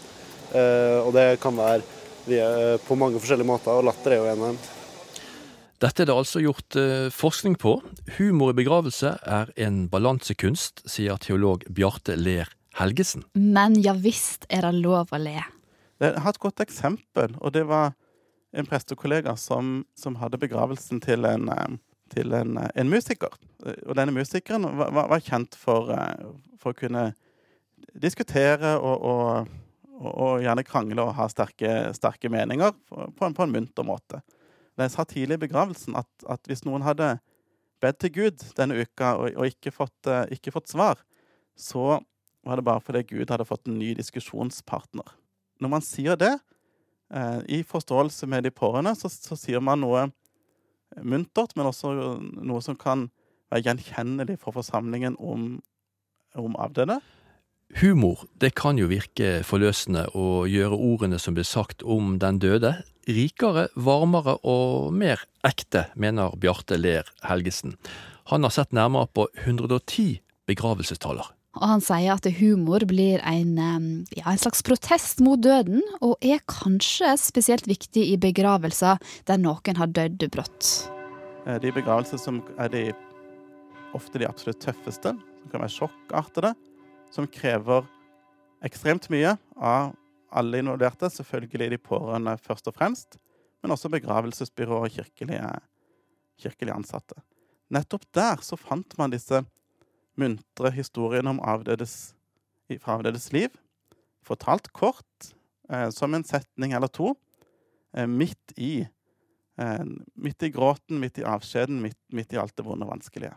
[0.52, 1.80] Eh, og det kan være
[2.28, 4.62] via, på mange forskjellige måter, og latter er jo en av dem.
[5.82, 7.78] Dette er det altså gjort eh, forskning på.
[8.18, 13.24] Humor i begravelse er en balansekunst, sier teolog Bjarte Ler Helgesen.
[13.34, 15.40] Men ja visst er det lov å le.
[16.02, 17.92] Jeg har et godt eksempel, og det var
[18.52, 21.48] en prestekollega som, som hadde begravelsen til en,
[22.12, 23.32] til en, en musiker.
[23.86, 25.92] Og denne musikeren var, var kjent for,
[26.60, 27.06] for, å kunne
[28.02, 29.52] diskutere og, og,
[30.02, 34.22] og, gjerne krangle og ha sterke, sterke meninger på en, på en munter måte.
[34.80, 37.14] Jeg sa tidlig i begravelsen at, at, hvis noen hadde
[37.82, 41.00] bedt til Gud denne uka og, og ikke, fått, ikke fått svar,
[41.58, 42.00] så
[42.42, 45.18] var det bare fordi Gud hadde fått en ny diskusjonspartner
[45.62, 46.32] når man sier det,
[47.14, 50.08] eh, i forståelse med de pårørende, så, så, sier man noe
[51.00, 53.08] muntert, men også noe som kan
[53.52, 55.60] være gjenkjennelig for forsamlingen om,
[56.38, 57.00] om avdøde.
[57.80, 62.74] Humor det kan jo virke forløsende og gjøre ordene som blir sagt om den døde,
[63.08, 67.78] rikere, varmere og mer ekte, mener Bjarte Ler Helgesen.
[68.28, 71.32] Han har sett nærmere på 110 begravelsestaler.
[71.52, 73.56] Og han sier at humor blir en,
[74.16, 79.80] ja, en, slags protest mot døden, og er kanskje spesielt viktig i begravelser der noen
[79.80, 80.70] har dødd brått.
[81.44, 82.84] Eh, de begravelser som er de,
[83.92, 86.54] ofte de absolutt tøffeste, som kan være sjokkartede,
[87.12, 87.84] som krever
[88.64, 89.92] ekstremt mye av
[90.32, 93.18] alle involverte, selvfølgelig de pårørende først og fremst,
[93.62, 95.50] men også begravelsesbyrå og kirkelige,
[96.40, 97.20] kirkelige ansatte.
[97.72, 99.42] Nettopp der så fant man disse
[100.20, 102.14] muntre historien om avdødes,
[102.80, 103.52] fra avdødes liv,
[104.24, 105.32] fortalt kort,
[105.70, 107.14] eh, som en setning eller to,
[107.94, 108.86] eh, midt i
[109.60, 109.84] eh,
[110.14, 113.34] midt i gråten, midt i avskjeden, midt, midt, i alt det vonde og vanskelige.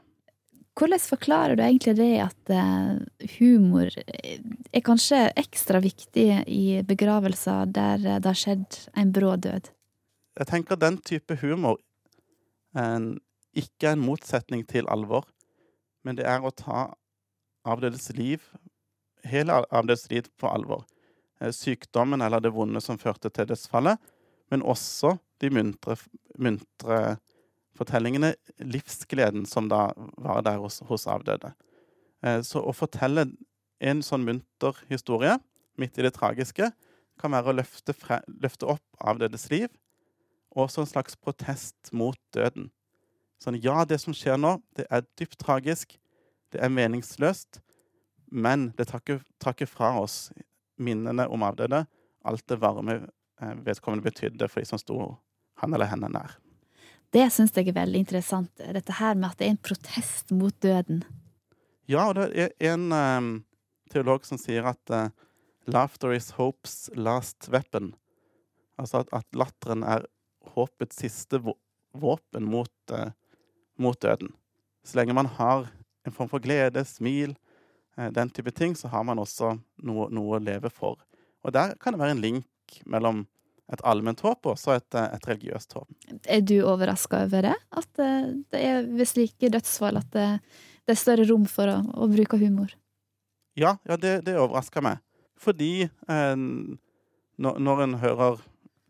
[0.75, 8.03] Hvordan forklarer du egentlig det at eh, humor er kanskje ekstra viktig i begravelser der
[8.03, 9.71] det har skjedd en brå død?
[10.35, 11.79] Jeg tenker den type humor
[12.75, 12.99] eh,
[13.55, 15.29] ikke er en motsetning til alvor
[16.05, 16.87] men det er å ta
[17.65, 18.43] avdødes liv,
[19.25, 20.85] hele avdødes liv på alvor.
[21.41, 23.97] Eh, sykdommen eller det vonde som førte til dødsfallet,
[24.53, 25.97] men også de muntre,
[26.37, 26.99] muntre
[27.75, 29.89] fortellingene, livsgleden som da
[30.21, 31.51] var der hos, hos avdøde.
[32.23, 33.27] Eh, så å fortelle
[33.83, 35.35] en sånn munter historie
[35.81, 36.69] midt i det tragiske
[37.19, 39.67] kan være å løfte, fre, løfte opp avdødes liv,
[40.55, 42.69] og også en slags protest mot døden.
[43.41, 45.97] Sånn, ja, det som skjer nå, det er dypt tragisk,
[46.53, 47.59] det er meningsløst,
[48.31, 49.03] men det tar
[49.53, 50.29] ikke fra oss
[50.81, 51.85] minnene om avdøde,
[52.25, 52.97] alt det varme
[53.41, 54.99] eh, vedkommende betydde for de som sto
[55.61, 56.37] han eller henne nær.
[57.15, 60.55] Det syns jeg er veldig interessant, dette her med at det er en protest mot
[60.63, 61.03] døden.
[61.87, 63.29] Ja, og det er en um,
[63.93, 65.13] teolog som sier at uh,
[65.69, 67.93] 'laughter is hope's last weapon'.
[68.77, 70.07] Altså at, at latteren er
[70.55, 73.13] håpets siste våpen mot, uh,
[73.81, 74.31] mot døden.
[74.85, 75.67] Så lenge man har
[76.05, 77.35] en form for glede, smil,
[77.97, 80.99] uh, den type ting, så har man også noe, noe, å leve for.
[81.45, 83.25] Og der kan det være en link mellom
[83.73, 85.89] et allment håp og også et, et religiøst håp.
[86.29, 87.55] Er du overraska over det?
[87.73, 88.01] At
[88.53, 90.27] det er ved slike dødsfall at det,
[90.85, 92.75] det er større rom for å, å bruke humor?
[93.57, 95.01] Ja, ja det, det overrasker meg.
[95.41, 98.43] Fordi eh, når, når en hører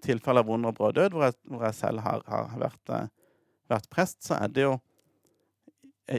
[0.06, 3.08] tilfeller av vond og brå død, hvor jeg, hvor jeg selv har, har vært, eh,
[3.72, 4.74] vært, prest, så er det jo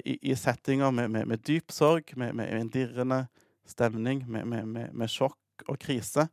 [0.02, 3.26] i, i settinger med, med, med, dyp sorg, med, med en dirrende
[3.66, 6.26] stemning, med, sjokk og krise,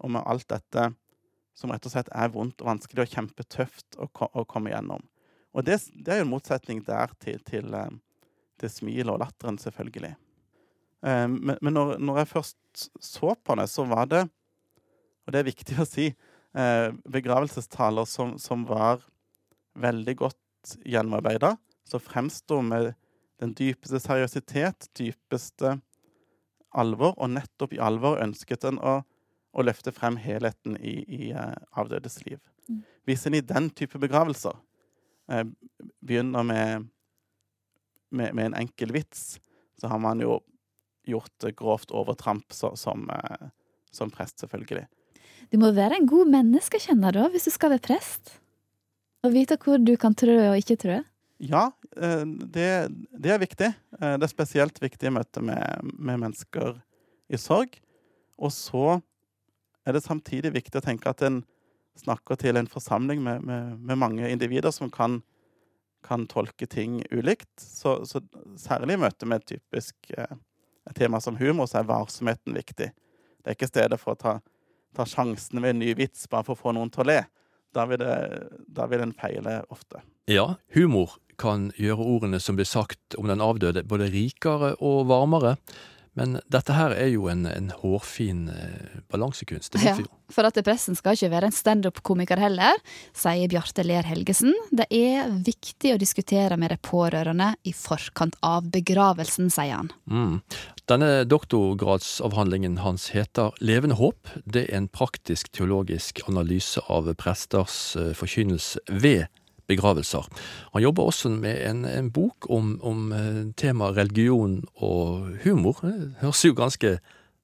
[0.00, 0.90] og med alt dette
[1.56, 5.04] som rett og slett er vondt og vanskelig og kjempetøft å, å komme gjennom.
[5.56, 7.90] Og det, det, er jo en motsetning der til, til, eh,
[8.60, 10.14] til smilet og latteren, selvfølgelig.
[11.00, 14.20] Men, men når, når, jeg først så på det, så var det,
[15.24, 16.10] og det er viktig å si,
[16.52, 19.00] eh, begravelsestaler som, som, var
[19.80, 20.38] veldig godt
[20.84, 21.56] gjennomarbeida,
[21.88, 22.92] så fremstår med
[23.40, 25.78] den dypeste seriøsitet, dypeste
[26.76, 29.00] alvor, og nettopp i alvor ønsket en å,
[29.50, 32.38] å løfte frem helheten i, i uh, avdødes liv.
[32.68, 32.82] Mm.
[33.08, 35.44] Hvis en i den type begravelser uh,
[36.04, 36.90] begynner med,
[38.10, 39.40] med, med en enkel vits,
[39.80, 40.38] så har man jo
[41.08, 43.48] gjort grovt overtramp så, som, uh,
[43.90, 44.86] som prest, selvfølgelig.
[45.50, 48.36] Du må være en god menneskekjenner da, hvis du skal være prest.
[49.24, 51.00] Og vite hvor du kan trø og ikke trø.
[51.40, 52.70] Ja, eh, det,
[53.16, 53.70] det er viktig.
[54.00, 56.76] Eh, det er spesielt viktig i møte med, med mennesker
[57.32, 57.76] i sorg.
[58.40, 59.00] Og så
[59.84, 61.42] er det samtidig viktig å tenke at en
[62.00, 65.20] snakker til en forsamling med, med, med mange individer som kan,
[66.06, 67.50] kan tolke ting ulikt.
[67.60, 68.22] Så, så,
[68.60, 70.36] særlig i møte med et typisk eh,
[70.96, 72.92] tema som humor, så er varsomheten viktig.
[73.40, 74.38] Det er ikke stedet for å ta,
[74.96, 77.20] ta sjansen med en ny vits bare for å få noen til å le.
[77.76, 78.14] Da vil, det,
[78.66, 80.02] da vil en feile ofte.
[80.30, 85.56] Ja, humor kan gjøre ordene som blir sagt om den avdøde både rikere og varmere.
[86.18, 89.78] Men dette her er jo en, en hårfin eh, balansekunst.
[89.84, 89.94] Ja,
[90.30, 92.78] for at pressen skal ikke være en standup-komiker heller,
[93.16, 94.52] sier Bjarte Ler Helgesen.
[94.74, 99.92] Det er viktig å diskutere med de pårørende i forkant av begravelsen, sier han.
[100.10, 100.40] Mm.
[100.90, 104.34] Denne doktorgradsavhandlingen hans heter Levende håp.
[104.44, 109.28] Det er en praktisk teologisk analyse av presters eh, forkynnelse ved
[109.70, 110.26] begravelser.
[110.74, 115.80] Han jobber også med en, en bok om, om eh, temaet religion og humor.
[115.86, 116.98] Det høres jo ganske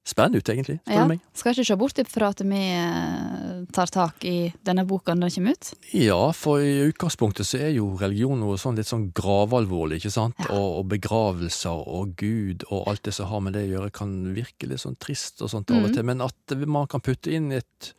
[0.07, 0.77] spennende ut, egentlig.
[0.85, 1.19] spør Ja, meg.
[1.35, 5.33] skal ikke se bort fra at vi eh, tar tak i denne boka når den
[5.35, 5.71] kommer ut.
[5.91, 10.39] Ja, for i utgangspunktet så er jo religion noe sånn litt sånn gravalvorlig, ikke sant?
[10.47, 14.15] Og, og begravelser og Gud og alt det som har med det å gjøre, kan
[14.37, 15.97] virke litt sånn trist og sånt av og Mhm.
[15.99, 16.07] til.
[16.13, 17.91] Men at man kan putte inn et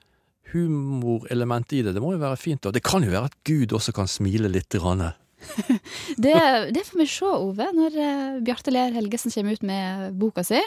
[0.52, 2.66] humorelement i det, det må jo være fint.
[2.66, 4.72] Og det kan jo være at Gud også kan smile litt.
[4.78, 5.10] Grann.
[6.18, 6.34] Det,
[6.74, 10.58] det får vi se, Ove, når eh, Bjarte Ler Helgesen kommer ut med boka si.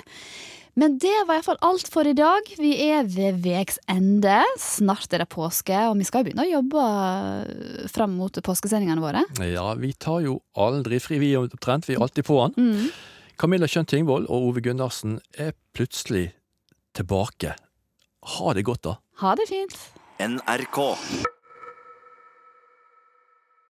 [0.80, 2.48] Men det var iallfall alt for i dag.
[2.56, 4.38] Vi er ved vegs ende.
[4.60, 9.26] Snart er det påske, og vi skal begynne å jobbe eh, fram mot påskesendingene våre.
[9.52, 11.90] Ja, vi tar jo aldri fri, vi omtrent.
[11.90, 12.56] Vi er alltid på den.
[12.56, 12.88] Mm.
[13.42, 16.30] Camilla Kjønn Tingvold og Ove Gundersen er plutselig
[16.96, 17.56] tilbake.
[18.38, 18.96] Ha det godt, da.
[19.22, 19.74] Ha det fint.
[20.18, 20.78] NRK.